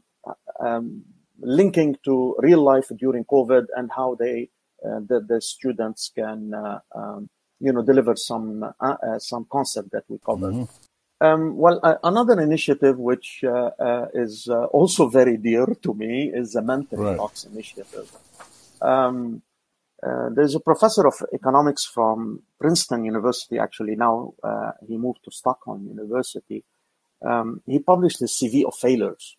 um, 0.59 1.05
linking 1.41 1.97
to 2.05 2.35
real 2.41 2.61
life 2.61 2.91
during 2.99 3.25
COVID 3.25 3.67
and 3.77 3.91
how 3.95 4.17
they, 4.17 4.51
uh, 4.85 4.99
the, 4.99 5.25
the 5.29 5.41
students 5.41 6.11
can 6.13 6.53
um, 6.93 7.31
you 7.61 7.73
know, 7.73 7.83
deliver 7.83 8.17
some 8.17 8.63
uh, 8.63 8.73
uh, 8.81 9.19
some 9.19 9.47
concept 9.51 9.91
that 9.93 10.05
we 10.09 10.19
covered. 10.19 10.55
Mm-hmm. 10.55 10.87
Um, 11.23 11.57
well, 11.59 11.81
uh, 11.83 11.97
another 12.03 12.41
initiative 12.41 12.99
which 12.99 13.45
uh, 13.45 13.71
uh, 13.79 14.07
is 14.15 14.49
uh, 14.49 14.65
also 14.67 15.07
very 15.09 15.37
dear 15.37 15.67
to 15.83 15.93
me 15.93 16.31
is 16.33 16.53
the 16.53 16.63
Mentoring 16.63 17.05
right. 17.05 17.17
Talks 17.17 17.45
initiative. 17.45 18.11
Um, 18.81 19.43
there's 20.03 20.55
a 20.55 20.61
professor 20.61 21.07
of 21.07 21.15
economics 21.35 21.85
from 21.85 22.43
Princeton 22.59 23.05
University. 23.05 23.59
Actually, 23.59 23.97
now 23.97 24.33
he 24.89 24.97
moved 24.97 25.23
to 25.25 25.31
Stockholm 25.31 25.87
University. 25.87 26.65
Um, 27.23 27.61
he 27.67 27.81
published 27.81 28.21
the 28.21 28.27
CV 28.27 28.65
of 28.65 28.75
failures, 28.75 29.37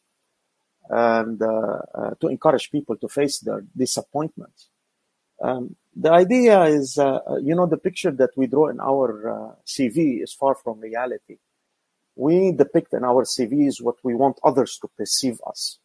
and 0.88 1.40
to 1.40 2.28
encourage 2.28 2.70
people 2.70 2.96
to 2.98 3.08
face 3.08 3.40
their 3.40 3.64
disappointments. 3.76 4.70
Um, 5.42 5.76
the 5.96 6.12
idea 6.12 6.64
is, 6.66 6.98
uh, 6.98 7.20
uh, 7.30 7.38
you 7.38 7.56
know, 7.56 7.68
the 7.68 7.78
picture 7.78 8.12
that 8.12 8.32
we 8.38 8.48
draw 8.48 8.70
in 8.70 8.80
our 8.80 9.30
uh, 9.30 9.56
CV 9.66 10.24
is 10.24 10.34
far 10.34 10.56
from 10.56 10.80
reality. 10.80 11.38
We 12.16 12.52
depict 12.54 12.94
in 12.94 13.04
our 13.06 13.26
CVs 13.26 13.82
what 13.82 13.98
we 14.04 14.16
want 14.16 14.40
others 14.44 14.78
to 14.82 14.90
perceive 14.98 15.40
us. 15.48 15.80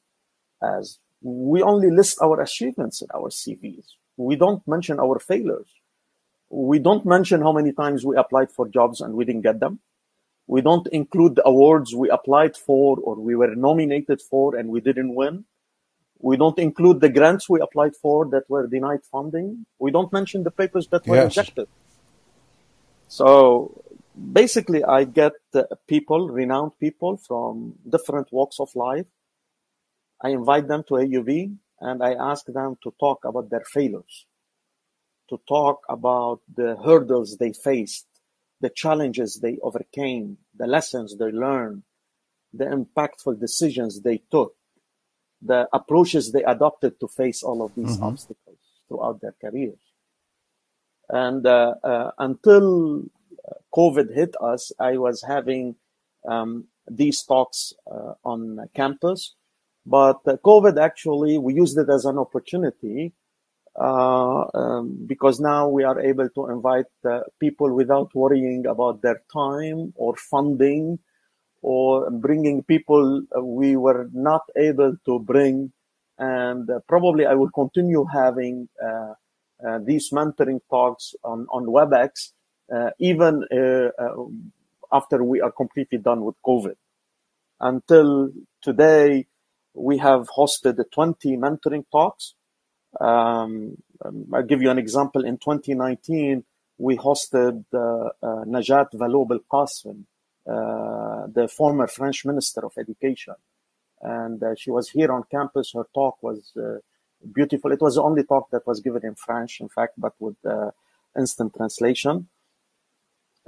as 0.62 0.98
we 1.22 1.62
only 1.62 1.90
list 1.90 2.18
our 2.22 2.40
achievements 2.40 3.02
in 3.02 3.08
our 3.14 3.30
CVs. 3.30 3.86
We 4.16 4.36
don't 4.36 4.66
mention 4.66 5.00
our 5.00 5.18
failures. 5.18 5.68
We 6.50 6.78
don't 6.78 7.06
mention 7.06 7.42
how 7.42 7.52
many 7.52 7.72
times 7.72 8.04
we 8.06 8.16
applied 8.16 8.50
for 8.52 8.68
jobs 8.68 9.00
and 9.00 9.14
we 9.14 9.24
didn't 9.24 9.42
get 9.42 9.60
them. 9.60 9.80
We 10.46 10.62
don't 10.62 10.86
include 10.88 11.36
the 11.36 11.46
awards 11.46 11.94
we 11.94 12.10
applied 12.10 12.56
for 12.56 12.98
or 12.98 13.16
we 13.16 13.36
were 13.36 13.54
nominated 13.56 14.22
for 14.22 14.56
and 14.56 14.70
we 14.70 14.80
didn't 14.80 15.14
win. 15.14 15.44
We 16.18 16.36
don't 16.36 16.58
include 16.58 17.00
the 17.00 17.08
grants 17.08 17.48
we 17.48 17.60
applied 17.60 17.94
for 17.96 18.26
that 18.30 18.44
were 18.48 18.66
denied 18.66 19.04
funding. 19.10 19.66
We 19.78 19.90
don't 19.90 20.12
mention 20.12 20.44
the 20.44 20.50
papers 20.50 20.88
that 20.88 21.06
were 21.06 21.16
yes. 21.16 21.36
rejected. 21.36 21.68
So 23.08 23.82
basically, 24.32 24.82
I 24.82 25.04
get 25.04 25.32
uh, 25.54 25.64
people, 25.86 26.28
renowned 26.28 26.72
people 26.80 27.18
from 27.18 27.74
different 27.88 28.32
walks 28.32 28.58
of 28.58 28.74
life. 28.74 29.06
I 30.22 30.30
invite 30.30 30.68
them 30.68 30.82
to 30.88 30.94
AUB 30.94 31.56
and 31.80 32.02
I 32.02 32.14
ask 32.14 32.46
them 32.46 32.78
to 32.82 32.94
talk 32.98 33.24
about 33.24 33.50
their 33.50 33.64
failures, 33.64 34.26
to 35.28 35.38
talk 35.46 35.82
about 35.88 36.40
the 36.54 36.76
hurdles 36.82 37.36
they 37.36 37.52
faced, 37.52 38.06
the 38.60 38.70
challenges 38.70 39.36
they 39.36 39.58
overcame, 39.62 40.38
the 40.56 40.66
lessons 40.66 41.16
they 41.18 41.26
learned, 41.26 41.82
the 42.54 42.64
impactful 42.64 43.38
decisions 43.38 44.00
they 44.00 44.22
took, 44.30 44.55
the 45.42 45.68
approaches 45.72 46.32
they 46.32 46.42
adopted 46.44 46.98
to 47.00 47.08
face 47.08 47.42
all 47.42 47.62
of 47.62 47.74
these 47.74 47.96
mm-hmm. 47.96 48.04
obstacles 48.04 48.58
throughout 48.88 49.20
their 49.20 49.34
careers. 49.40 49.78
And 51.08 51.46
uh, 51.46 51.74
uh, 51.84 52.10
until 52.18 53.04
COVID 53.74 54.14
hit 54.14 54.34
us, 54.40 54.72
I 54.78 54.96
was 54.96 55.22
having 55.22 55.76
um, 56.26 56.66
these 56.88 57.22
talks 57.22 57.72
uh, 57.90 58.14
on 58.24 58.68
campus. 58.74 59.34
But 59.84 60.20
uh, 60.26 60.36
COVID 60.44 60.80
actually, 60.80 61.38
we 61.38 61.54
used 61.54 61.78
it 61.78 61.88
as 61.88 62.04
an 62.04 62.18
opportunity 62.18 63.12
uh, 63.78 64.46
um, 64.54 64.98
because 65.06 65.38
now 65.38 65.68
we 65.68 65.84
are 65.84 66.00
able 66.00 66.28
to 66.30 66.50
invite 66.50 66.86
uh, 67.08 67.20
people 67.38 67.72
without 67.74 68.14
worrying 68.14 68.66
about 68.66 69.02
their 69.02 69.22
time 69.32 69.92
or 69.96 70.16
funding 70.16 70.98
or 71.66 72.10
bringing 72.10 72.62
people 72.62 73.22
we 73.42 73.76
were 73.76 74.08
not 74.12 74.42
able 74.56 74.96
to 75.04 75.18
bring. 75.18 75.72
And 76.18 76.70
uh, 76.70 76.78
probably 76.86 77.26
I 77.26 77.34
will 77.34 77.50
continue 77.50 78.04
having 78.12 78.68
uh, 78.80 79.14
these 79.84 80.10
mentoring 80.12 80.60
talks 80.70 81.14
on, 81.24 81.46
on 81.50 81.66
WebEx 81.66 82.30
uh, 82.74 82.90
even 82.98 83.44
uh, 83.52 84.02
uh, 84.02 84.24
after 84.92 85.22
we 85.22 85.40
are 85.40 85.52
completely 85.52 85.98
done 85.98 86.24
with 86.24 86.34
COVID. 86.44 86.74
Until 87.60 88.30
today, 88.62 89.26
we 89.74 89.98
have 89.98 90.28
hosted 90.28 90.82
20 90.92 91.36
mentoring 91.36 91.84
talks. 91.90 92.34
Um, 93.00 93.76
I'll 94.32 94.42
give 94.42 94.62
you 94.62 94.70
an 94.70 94.78
example. 94.78 95.24
In 95.24 95.38
2019, 95.38 96.44
we 96.78 96.96
hosted 96.96 97.64
uh, 97.72 97.78
uh, 97.78 98.44
Najat 98.44 98.88
Vallaud-Belkacem, 98.94 100.00
uh, 100.00 100.15
the 101.32 101.48
former 101.48 101.86
French 101.86 102.24
Minister 102.24 102.64
of 102.64 102.72
Education. 102.78 103.34
And 104.02 104.42
she 104.58 104.70
was 104.70 104.90
here 104.90 105.10
on 105.10 105.24
campus. 105.30 105.72
Her 105.74 105.86
talk 105.94 106.22
was 106.22 106.52
beautiful. 107.32 107.72
It 107.72 107.80
was 107.80 107.94
the 107.94 108.02
only 108.02 108.24
talk 108.24 108.50
that 108.50 108.66
was 108.66 108.80
given 108.80 109.04
in 109.04 109.14
French, 109.14 109.60
in 109.60 109.68
fact, 109.68 109.94
but 109.98 110.12
with 110.18 110.36
instant 111.16 111.54
translation. 111.54 112.28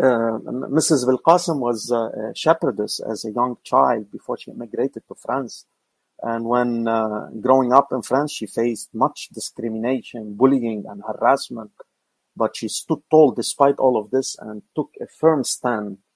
Uh, 0.01 0.39
Mrs. 0.71 1.05
Belkacem 1.07 1.59
was 1.59 1.91
a 1.91 2.33
shepherdess 2.35 3.01
as 3.01 3.25
a 3.25 3.33
young 3.33 3.57
child 3.65 4.11
before 4.13 4.39
she 4.39 4.53
immigrated 4.53 5.03
to 5.09 5.15
France. 5.17 5.67
And 6.23 6.45
when 6.45 6.87
uh, 6.87 7.31
growing 7.41 7.73
up 7.73 7.89
in 7.93 8.03
France, 8.03 8.33
she 8.33 8.47
faced 8.47 8.91
much 8.95 9.29
discrimination, 9.33 10.35
bullying, 10.35 10.85
and 10.89 11.03
harassment. 11.07 11.73
But 12.37 12.57
she 12.57 12.69
stood 12.69 13.01
tall 13.11 13.33
despite 13.33 13.79
all 13.79 13.97
of 13.97 14.11
this 14.11 14.37
and 14.39 14.63
took 14.77 14.91
a 15.01 15.07
firm 15.07 15.43
stand 15.43 15.99
uh, 15.99 16.08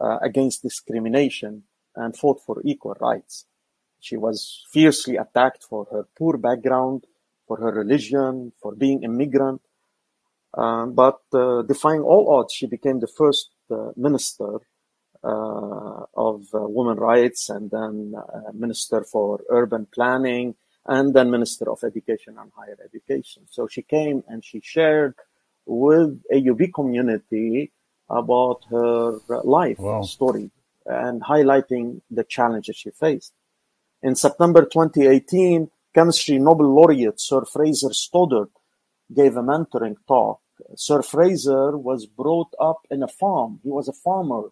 against 0.00 0.62
discrimination 0.62 1.62
and 1.94 2.16
fought 2.16 2.40
for 2.40 2.60
equal 2.64 2.96
rights. 3.00 3.46
She 4.00 4.16
was 4.16 4.64
fiercely 4.72 5.16
attacked 5.16 5.62
for 5.62 5.86
her 5.92 6.06
poor 6.18 6.36
background, 6.36 7.04
for 7.46 7.58
her 7.58 7.70
religion, 7.70 8.52
for 8.60 8.74
being 8.74 9.04
immigrant, 9.04 9.60
um, 10.54 10.92
but 10.92 11.20
uh, 11.32 11.62
defying 11.62 12.02
all 12.02 12.34
odds, 12.34 12.52
she 12.52 12.66
became 12.66 13.00
the 13.00 13.06
first 13.06 13.50
uh, 13.70 13.90
minister 13.96 14.60
uh, 15.24 16.04
of 16.14 16.46
women 16.52 16.98
rights 16.98 17.48
and 17.48 17.70
then 17.70 18.14
minister 18.52 19.04
for 19.04 19.40
urban 19.50 19.86
planning 19.94 20.54
and 20.86 21.14
then 21.14 21.30
minister 21.30 21.70
of 21.70 21.78
education 21.84 22.36
and 22.38 22.50
higher 22.56 22.76
education. 22.84 23.44
So 23.48 23.68
she 23.68 23.82
came 23.82 24.24
and 24.26 24.44
she 24.44 24.60
shared 24.60 25.14
with 25.64 26.22
AUB 26.32 26.74
community 26.74 27.72
about 28.08 28.60
her 28.70 29.18
life 29.44 29.78
wow. 29.78 30.02
story 30.02 30.50
and 30.86 31.22
highlighting 31.22 32.00
the 32.10 32.24
challenges 32.24 32.76
she 32.76 32.90
faced. 32.90 33.32
In 34.02 34.16
September 34.16 34.64
2018, 34.64 35.70
chemistry 35.94 36.38
Nobel 36.38 36.74
laureate 36.74 37.20
Sir 37.20 37.44
Fraser 37.44 37.92
Stoddart 37.92 38.50
gave 39.14 39.36
a 39.36 39.42
mentoring 39.42 39.96
talk 40.08 40.42
Sir 40.76 41.02
Fraser 41.02 41.76
was 41.76 42.06
brought 42.06 42.52
up 42.60 42.86
in 42.90 43.02
a 43.02 43.08
farm. 43.08 43.60
He 43.62 43.70
was 43.70 43.88
a 43.88 43.92
farmer 43.92 44.50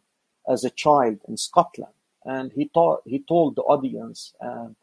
as 0.49 0.65
a 0.65 0.71
child 0.71 1.19
in 1.29 1.37
Scotland, 1.37 1.93
and 2.25 2.53
he 2.53 2.69
taught 2.69 3.03
he 3.05 3.21
told 3.21 3.57
the 3.57 3.63
audience, 3.63 4.35
and 4.41 4.77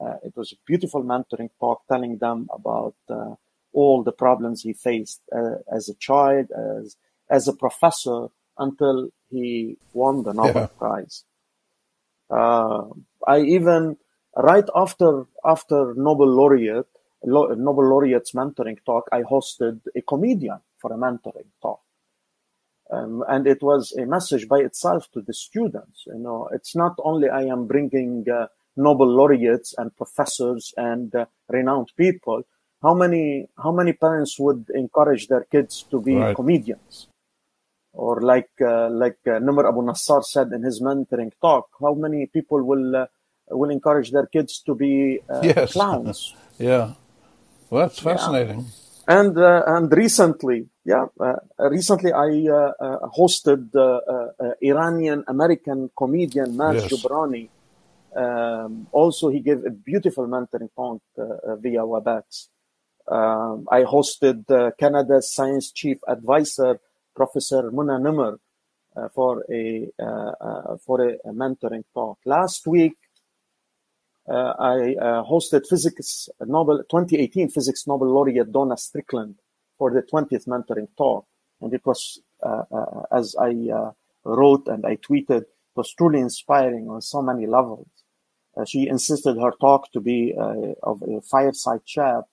uh, 0.00 0.16
it 0.24 0.36
was 0.36 0.52
a 0.52 0.56
beautiful 0.66 1.02
mentoring 1.02 1.50
talk, 1.60 1.82
telling 1.88 2.18
them 2.18 2.48
about 2.52 2.94
uh, 3.08 3.34
all 3.72 4.02
the 4.02 4.12
problems 4.12 4.62
he 4.62 4.72
faced 4.72 5.20
uh, 5.34 5.56
as 5.72 5.88
a 5.88 5.94
child, 5.94 6.50
as 6.50 6.96
as 7.32 7.48
a 7.48 7.52
professor, 7.52 8.28
until 8.58 9.08
he 9.30 9.76
won 9.92 10.22
the 10.22 10.32
Nobel 10.32 10.62
yeah. 10.62 10.78
Prize. 10.78 11.24
Uh, 12.30 12.84
I 13.26 13.40
even 13.40 13.96
right 14.36 14.68
after 14.74 15.24
after 15.44 15.94
Nobel 15.96 16.28
laureate 16.28 16.86
Nobel 17.24 17.88
laureate's 17.88 18.32
mentoring 18.32 18.78
talk, 18.84 19.08
I 19.12 19.22
hosted 19.22 19.80
a 19.96 20.02
comedian 20.02 20.58
for 20.78 20.92
a 20.92 20.96
mentoring 20.96 21.50
talk. 21.60 21.80
Um, 22.90 23.24
and 23.28 23.46
it 23.46 23.62
was 23.62 23.92
a 23.92 24.04
message 24.04 24.48
by 24.48 24.58
itself 24.58 25.08
to 25.12 25.22
the 25.22 25.32
students. 25.32 26.04
You 26.06 26.18
know, 26.18 26.48
it's 26.52 26.76
not 26.76 26.94
only 27.02 27.28
I 27.28 27.42
am 27.42 27.66
bringing 27.66 28.26
uh, 28.28 28.48
Nobel 28.76 29.08
laureates 29.08 29.74
and 29.78 29.96
professors 29.96 30.74
and 30.76 31.14
uh, 31.14 31.26
renowned 31.48 31.90
people. 31.96 32.42
How 32.82 32.94
many 32.94 33.46
how 33.56 33.72
many 33.72 33.92
parents 33.92 34.38
would 34.38 34.66
encourage 34.74 35.28
their 35.28 35.44
kids 35.44 35.84
to 35.90 36.00
be 36.00 36.16
right. 36.16 36.34
comedians? 36.34 37.08
Or 37.94 38.20
like 38.22 38.50
uh, 38.60 38.88
like 38.88 39.18
uh, 39.26 39.32
Nemr 39.32 39.68
Abou 39.68 39.82
Nassar 39.82 40.24
said 40.24 40.50
in 40.52 40.62
his 40.62 40.80
mentoring 40.80 41.30
talk, 41.42 41.68
how 41.78 41.92
many 41.92 42.24
people 42.26 42.62
will 42.62 42.96
uh, 42.96 43.06
will 43.50 43.68
encourage 43.68 44.10
their 44.12 44.26
kids 44.26 44.62
to 44.64 44.74
be 44.74 45.20
uh, 45.28 45.40
yes. 45.42 45.72
clowns? 45.76 46.34
yeah, 46.58 46.94
well, 47.68 47.82
that's 47.82 47.98
fascinating. 47.98 48.60
Yeah. 48.60 49.18
And 49.20 49.36
uh, 49.36 49.62
and 49.66 49.92
recently, 49.92 50.68
yeah, 50.86 51.06
uh, 51.20 51.34
recently 51.58 52.14
I 52.14 52.28
hosted 53.12 53.72
the 53.72 54.56
Iranian 54.62 55.24
American 55.28 55.90
comedian 55.94 56.56
Maz 56.56 56.74
yes. 56.74 56.92
Jobrani. 56.92 57.48
Um, 58.14 58.86
also, 58.90 59.28
he 59.28 59.40
gave 59.40 59.64
a 59.66 59.70
beautiful 59.70 60.26
mentoring 60.26 60.70
talk 60.74 61.02
via 61.60 61.80
WebEx. 61.80 62.48
Um, 63.06 63.66
I 63.70 63.82
hosted 63.82 64.46
Canada's 64.78 65.34
science 65.34 65.72
chief 65.72 65.98
advisor, 66.08 66.78
Professor 67.14 67.70
Mona 67.70 67.98
Nemer, 67.98 68.38
for 69.14 69.44
a 69.50 69.88
for 70.84 71.08
a, 71.08 71.14
a 71.24 71.32
mentoring 71.32 71.84
talk. 71.94 72.18
Last 72.24 72.66
week, 72.66 72.96
uh, 74.28 74.54
I 74.58 74.94
uh, 74.94 75.24
hosted 75.24 75.66
physics 75.66 76.28
Nobel 76.40 76.78
2018 76.78 77.48
physics 77.48 77.86
Nobel 77.86 78.08
laureate 78.08 78.52
Donna 78.52 78.76
Strickland 78.76 79.36
for 79.78 79.90
the 79.90 80.02
20th 80.02 80.46
mentoring 80.46 80.88
talk, 80.96 81.26
and 81.60 81.72
it 81.74 81.84
was 81.84 82.20
uh, 82.42 82.64
as 83.10 83.34
I 83.40 83.52
wrote 84.24 84.66
and 84.68 84.84
I 84.86 84.96
tweeted, 84.96 85.44
was 85.74 85.92
truly 85.94 86.20
inspiring 86.20 86.88
on 86.88 87.00
so 87.02 87.22
many 87.22 87.46
levels. 87.46 87.88
Uh, 88.56 88.64
she 88.64 88.86
insisted 88.88 89.36
her 89.40 89.52
talk 89.60 89.90
to 89.92 90.00
be 90.00 90.34
uh, 90.38 90.74
of 90.82 91.02
a 91.02 91.20
fireside 91.22 91.84
chat, 91.86 92.24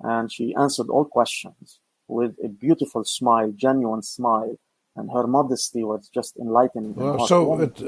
and 0.00 0.32
she 0.32 0.54
answered 0.54 0.88
all 0.88 1.04
questions 1.04 1.80
with 2.08 2.34
a 2.44 2.48
beautiful 2.48 3.04
smile, 3.04 3.52
genuine 3.54 4.02
smile, 4.02 4.56
and 4.96 5.10
her 5.12 5.26
modesty 5.26 5.84
was 5.84 6.08
just 6.08 6.36
enlightening. 6.36 6.94
Well, 6.94 7.26
so, 7.26 7.60
it, 7.60 7.80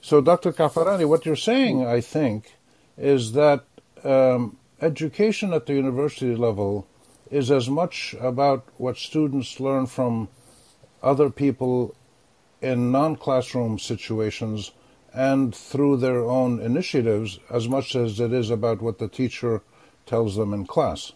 so 0.00 0.20
Dr. 0.20 0.52
Kaafarani, 0.52 1.08
what 1.08 1.24
you're 1.24 1.36
saying, 1.36 1.86
I 1.86 2.00
think, 2.00 2.52
is 2.98 3.32
that 3.32 3.64
um, 4.04 4.58
education 4.80 5.52
at 5.52 5.66
the 5.66 5.74
university 5.74 6.34
level 6.34 6.86
is 7.30 7.50
as 7.50 7.68
much 7.68 8.14
about 8.20 8.68
what 8.76 8.96
students 8.96 9.58
learn 9.58 9.86
from 9.86 10.28
other 11.02 11.30
people 11.30 11.94
in 12.60 12.92
non 12.92 13.16
classroom 13.16 13.78
situations 13.78 14.72
and 15.12 15.54
through 15.54 15.96
their 15.96 16.20
own 16.24 16.60
initiatives 16.60 17.38
as 17.50 17.68
much 17.68 17.96
as 17.96 18.20
it 18.20 18.32
is 18.32 18.50
about 18.50 18.82
what 18.82 18.98
the 18.98 19.08
teacher 19.08 19.62
tells 20.04 20.36
them 20.36 20.52
in 20.52 20.66
class. 20.66 21.12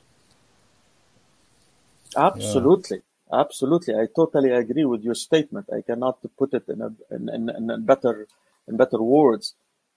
Absolutely. 2.16 2.98
Yeah. 2.98 3.40
Absolutely. 3.40 3.94
I 3.94 4.06
totally 4.14 4.50
agree 4.50 4.84
with 4.84 5.02
your 5.02 5.14
statement. 5.14 5.68
I 5.72 5.82
cannot 5.82 6.18
put 6.36 6.52
it 6.52 6.64
in 6.68 6.80
a, 6.80 6.90
in, 7.14 7.28
in, 7.28 7.70
in 7.70 7.84
better, 7.84 8.26
in 8.66 8.76
better 8.76 9.00
words. 9.00 9.54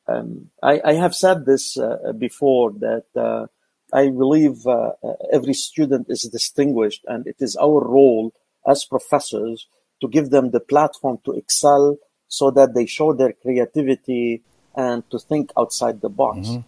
Um, 0.07 0.51
I, 0.61 0.81
I, 0.83 0.93
have 0.93 1.15
said 1.15 1.45
this 1.45 1.77
uh, 1.77 2.11
before 2.17 2.73
that 2.73 3.05
uh, 3.15 3.47
I 3.93 4.09
believe 4.09 4.67
uh, 4.67 4.91
every 5.31 5.53
student 5.53 6.07
is 6.09 6.23
distinguished 6.23 7.05
and 7.07 7.25
it 7.25 7.37
is 7.39 7.55
our 7.55 7.81
role 7.87 8.33
as 8.67 8.83
professors 8.83 9.67
to 10.01 10.09
give 10.09 10.29
them 10.29 10.51
the 10.51 10.59
platform 10.59 11.19
to 11.23 11.31
excel 11.31 11.97
so 12.27 12.51
that 12.51 12.73
they 12.73 12.85
show 12.85 13.13
their 13.13 13.31
creativity 13.31 14.43
and 14.75 15.09
to 15.09 15.19
think 15.19 15.51
outside 15.57 16.01
the 16.01 16.09
box. 16.09 16.49
Mm-hmm. 16.49 16.67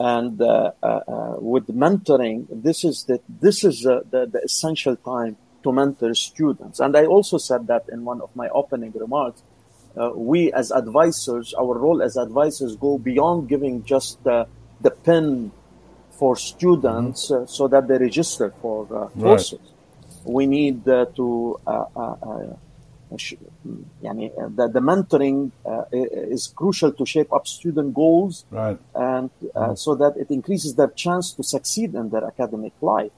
And 0.00 0.40
uh, 0.40 0.72
uh, 0.82 0.86
uh, 0.86 1.36
with 1.38 1.66
mentoring, 1.68 2.46
this 2.50 2.84
is 2.84 3.04
the 3.04 3.20
this 3.28 3.64
is 3.64 3.82
the, 3.82 4.04
the 4.10 4.40
essential 4.44 4.94
time 4.96 5.36
to 5.64 5.72
mentor 5.72 6.14
students. 6.14 6.78
And 6.78 6.96
I 6.96 7.04
also 7.06 7.36
said 7.36 7.66
that 7.66 7.88
in 7.90 8.04
one 8.04 8.20
of 8.20 8.34
my 8.36 8.48
opening 8.50 8.92
remarks. 8.92 9.42
Uh, 9.96 10.10
we 10.14 10.52
as 10.52 10.70
advisors, 10.70 11.52
our 11.54 11.76
role 11.76 12.02
as 12.02 12.16
advisors 12.16 12.76
go 12.76 12.98
beyond 12.98 13.48
giving 13.48 13.82
just 13.82 14.24
uh, 14.28 14.44
the 14.80 14.90
pen 14.90 15.50
for 16.12 16.36
students 16.36 17.30
mm-hmm. 17.30 17.42
uh, 17.42 17.46
so 17.46 17.66
that 17.66 17.88
they 17.88 17.98
register 17.98 18.52
for 18.62 18.86
courses. 19.18 19.58
Right. 19.58 20.32
We 20.32 20.46
need 20.46 20.84
to 20.84 21.58
يعني 24.03 24.31
the, 24.55 24.67
the 24.67 24.79
mentoring 24.79 25.51
uh, 25.65 25.83
is 25.91 26.47
crucial 26.47 26.91
to 26.91 27.05
shape 27.05 27.31
up 27.31 27.47
student 27.47 27.93
goals 27.93 28.45
right. 28.51 28.77
and 28.95 29.29
uh, 29.55 29.59
mm-hmm. 29.59 29.75
so 29.75 29.95
that 29.95 30.17
it 30.17 30.29
increases 30.31 30.75
their 30.75 30.89
chance 30.89 31.33
to 31.33 31.43
succeed 31.43 31.93
in 31.93 32.09
their 32.09 32.25
academic 32.25 32.73
life 32.81 33.11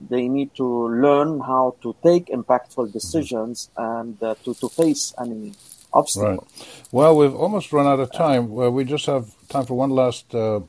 they 0.00 0.28
need 0.28 0.54
to 0.54 0.66
learn 0.88 1.40
how 1.40 1.74
to 1.82 1.96
take 2.02 2.26
impactful 2.26 2.92
decisions 2.92 3.70
mm-hmm. 3.76 4.00
and 4.00 4.22
uh, 4.22 4.34
to, 4.44 4.54
to 4.54 4.68
face 4.68 5.14
any 5.20 5.52
obstacle 5.92 6.28
right. 6.28 6.88
well 6.92 7.16
we've 7.16 7.34
almost 7.34 7.72
run 7.72 7.86
out 7.86 8.00
of 8.00 8.12
time 8.12 8.48
well, 8.50 8.70
we 8.70 8.84
just 8.84 9.06
have 9.06 9.24
time 9.48 9.64
for 9.66 9.74
one 9.74 9.90
last 9.90 10.34
uh, 10.34 10.60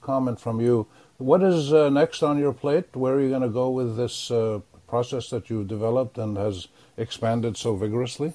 comment 0.00 0.40
from 0.40 0.60
you 0.60 0.86
what 1.18 1.42
is 1.42 1.72
uh, 1.72 1.90
next 1.90 2.22
on 2.22 2.38
your 2.38 2.52
plate 2.52 2.88
where 2.94 3.14
are 3.14 3.20
you 3.20 3.28
going 3.28 3.42
to 3.42 3.56
go 3.62 3.68
with 3.70 3.96
this 3.96 4.30
uh, 4.30 4.60
process 4.86 5.28
that 5.30 5.50
you've 5.50 5.68
developed 5.68 6.16
and 6.16 6.36
has 6.36 6.68
expanded 6.97 7.57
so 7.57 7.75
vigorously? 7.75 8.33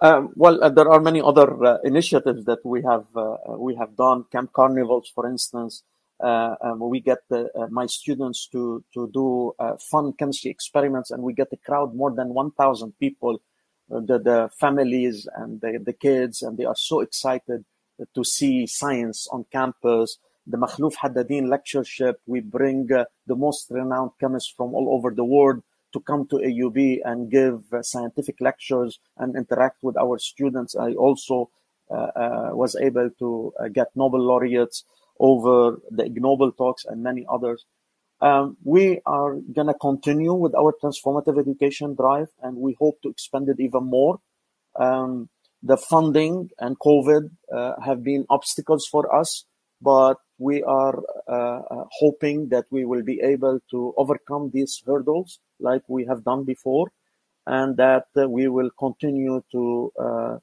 Um, 0.00 0.32
well, 0.34 0.62
uh, 0.64 0.70
there 0.70 0.90
are 0.90 1.00
many 1.00 1.20
other 1.20 1.62
uh, 1.64 1.78
initiatives 1.84 2.44
that 2.46 2.64
we 2.64 2.82
have 2.82 3.04
uh, 3.14 3.36
we 3.58 3.74
have 3.74 3.96
done. 3.96 4.24
Camp 4.32 4.50
carnivals, 4.54 5.12
for 5.14 5.28
instance, 5.28 5.82
uh, 6.20 6.54
um, 6.62 6.80
we 6.80 7.00
get 7.00 7.18
uh, 7.30 7.44
my 7.70 7.84
students 7.84 8.48
to 8.48 8.82
to 8.94 9.10
do 9.12 9.52
uh, 9.58 9.76
fun 9.76 10.14
chemistry 10.14 10.50
experiments, 10.50 11.10
and 11.10 11.22
we 11.22 11.34
get 11.34 11.48
a 11.52 11.56
crowd 11.58 11.94
more 11.94 12.12
than 12.14 12.32
1,000 12.32 12.94
people, 12.98 13.42
the 13.90 14.18
the 14.18 14.50
families 14.58 15.28
and 15.36 15.60
the, 15.60 15.78
the 15.84 15.92
kids, 15.92 16.40
and 16.40 16.56
they 16.56 16.64
are 16.64 16.76
so 16.76 17.00
excited 17.00 17.64
to 18.14 18.24
see 18.24 18.66
science 18.66 19.28
on 19.30 19.44
campus 19.52 20.16
the 20.50 20.58
Makhlouf 20.58 20.94
Haddadin 21.02 21.48
lectureship. 21.48 22.20
We 22.26 22.40
bring 22.40 22.92
uh, 22.92 23.04
the 23.26 23.36
most 23.36 23.70
renowned 23.70 24.12
chemists 24.20 24.52
from 24.56 24.74
all 24.74 24.88
over 24.94 25.10
the 25.10 25.24
world 25.24 25.62
to 25.92 26.00
come 26.00 26.26
to 26.28 26.36
AUB 26.36 27.00
and 27.04 27.30
give 27.30 27.72
uh, 27.72 27.82
scientific 27.82 28.40
lectures 28.40 29.00
and 29.16 29.36
interact 29.36 29.82
with 29.82 29.96
our 29.96 30.18
students. 30.18 30.74
I 30.74 30.92
also 30.92 31.50
uh, 31.90 32.10
uh 32.22 32.50
was 32.52 32.76
able 32.76 33.10
to 33.18 33.52
uh, 33.58 33.68
get 33.68 33.88
Nobel 33.96 34.20
laureates 34.20 34.84
over 35.18 35.80
the 35.90 36.04
Ig 36.06 36.20
Nobel 36.20 36.52
talks 36.52 36.84
and 36.84 37.02
many 37.02 37.26
others. 37.28 37.64
Um, 38.20 38.56
we 38.64 39.00
are 39.06 39.34
going 39.34 39.68
to 39.68 39.74
continue 39.74 40.34
with 40.34 40.54
our 40.54 40.74
transformative 40.82 41.38
education 41.38 41.94
drive 41.94 42.28
and 42.42 42.56
we 42.56 42.76
hope 42.78 43.00
to 43.02 43.08
expand 43.08 43.48
it 43.48 43.60
even 43.60 43.84
more. 43.84 44.20
Um, 44.78 45.28
the 45.62 45.76
funding 45.76 46.50
and 46.58 46.78
COVID 46.78 47.30
uh, 47.52 47.80
have 47.84 48.02
been 48.02 48.26
obstacles 48.30 48.86
for 48.86 49.14
us, 49.14 49.44
but 49.80 50.16
we 50.40 50.62
are 50.62 50.98
uh, 51.28 51.32
uh, 51.32 51.84
hoping 51.90 52.48
that 52.48 52.64
we 52.70 52.84
will 52.84 53.02
be 53.02 53.20
able 53.20 53.60
to 53.70 53.94
overcome 53.96 54.50
these 54.52 54.82
hurdles 54.86 55.38
like 55.60 55.82
we 55.86 56.06
have 56.06 56.24
done 56.24 56.44
before 56.44 56.90
and 57.46 57.76
that 57.76 58.06
uh, 58.16 58.28
we 58.28 58.48
will 58.48 58.70
continue 58.78 59.42
to 59.52 59.92
uh, 60.00 60.36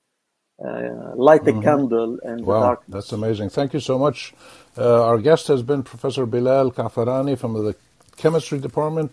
uh, 0.63 1.15
light 1.15 1.41
a 1.47 1.51
mm-hmm. 1.51 1.61
candle 1.61 2.19
in 2.19 2.45
wow, 2.45 2.59
the 2.59 2.65
dark. 2.67 2.83
That's 2.87 3.11
amazing. 3.11 3.49
Thank 3.49 3.73
you 3.73 3.79
so 3.79 3.97
much. 3.97 4.33
Uh, 4.77 5.03
our 5.03 5.17
guest 5.17 5.47
has 5.47 5.63
been 5.63 5.83
Professor 5.83 6.25
Bilal 6.25 6.71
Kaafarani 6.71 7.37
from 7.37 7.53
the 7.53 7.75
chemistry 8.17 8.59
department 8.59 9.11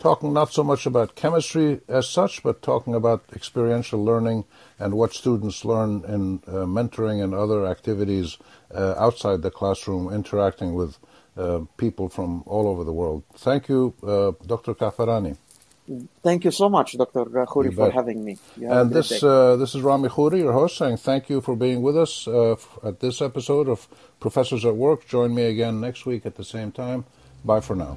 talking 0.00 0.32
not 0.32 0.52
so 0.52 0.64
much 0.64 0.86
about 0.86 1.14
chemistry 1.14 1.80
as 1.86 2.08
such, 2.08 2.42
but 2.42 2.62
talking 2.62 2.94
about 2.94 3.22
experiential 3.32 4.02
learning 4.02 4.44
and 4.78 4.94
what 4.94 5.12
students 5.12 5.64
learn 5.64 6.02
in 6.08 6.42
uh, 6.48 6.64
mentoring 6.76 7.22
and 7.22 7.34
other 7.34 7.66
activities 7.66 8.38
uh, 8.74 8.94
outside 8.96 9.42
the 9.42 9.50
classroom, 9.50 10.12
interacting 10.12 10.74
with 10.74 10.96
uh, 11.36 11.60
people 11.76 12.08
from 12.08 12.42
all 12.46 12.66
over 12.66 12.82
the 12.82 12.92
world. 12.92 13.22
Thank 13.36 13.68
you, 13.68 13.94
uh, 14.02 14.32
Dr. 14.44 14.74
Kaafarani. 14.74 15.36
Thank 16.22 16.44
you 16.44 16.50
so 16.52 16.68
much, 16.68 16.96
Dr. 16.96 17.24
Khouri, 17.24 17.74
for 17.74 17.90
having 17.90 18.24
me. 18.24 18.38
And 18.62 18.92
this 18.92 19.22
uh, 19.24 19.56
this 19.56 19.74
is 19.74 19.80
Rami 19.82 20.08
Khouri, 20.08 20.38
your 20.38 20.52
host, 20.52 20.76
saying 20.76 20.98
thank 20.98 21.28
you 21.28 21.40
for 21.40 21.56
being 21.56 21.82
with 21.82 21.96
us 21.96 22.28
uh, 22.28 22.54
at 22.84 23.00
this 23.00 23.20
episode 23.20 23.68
of 23.68 23.88
Professors 24.20 24.64
at 24.64 24.76
Work. 24.76 25.08
Join 25.08 25.34
me 25.34 25.44
again 25.44 25.80
next 25.80 26.06
week 26.06 26.24
at 26.26 26.36
the 26.36 26.44
same 26.44 26.70
time. 26.70 27.06
Bye 27.44 27.60
for 27.60 27.74
now. 27.74 27.96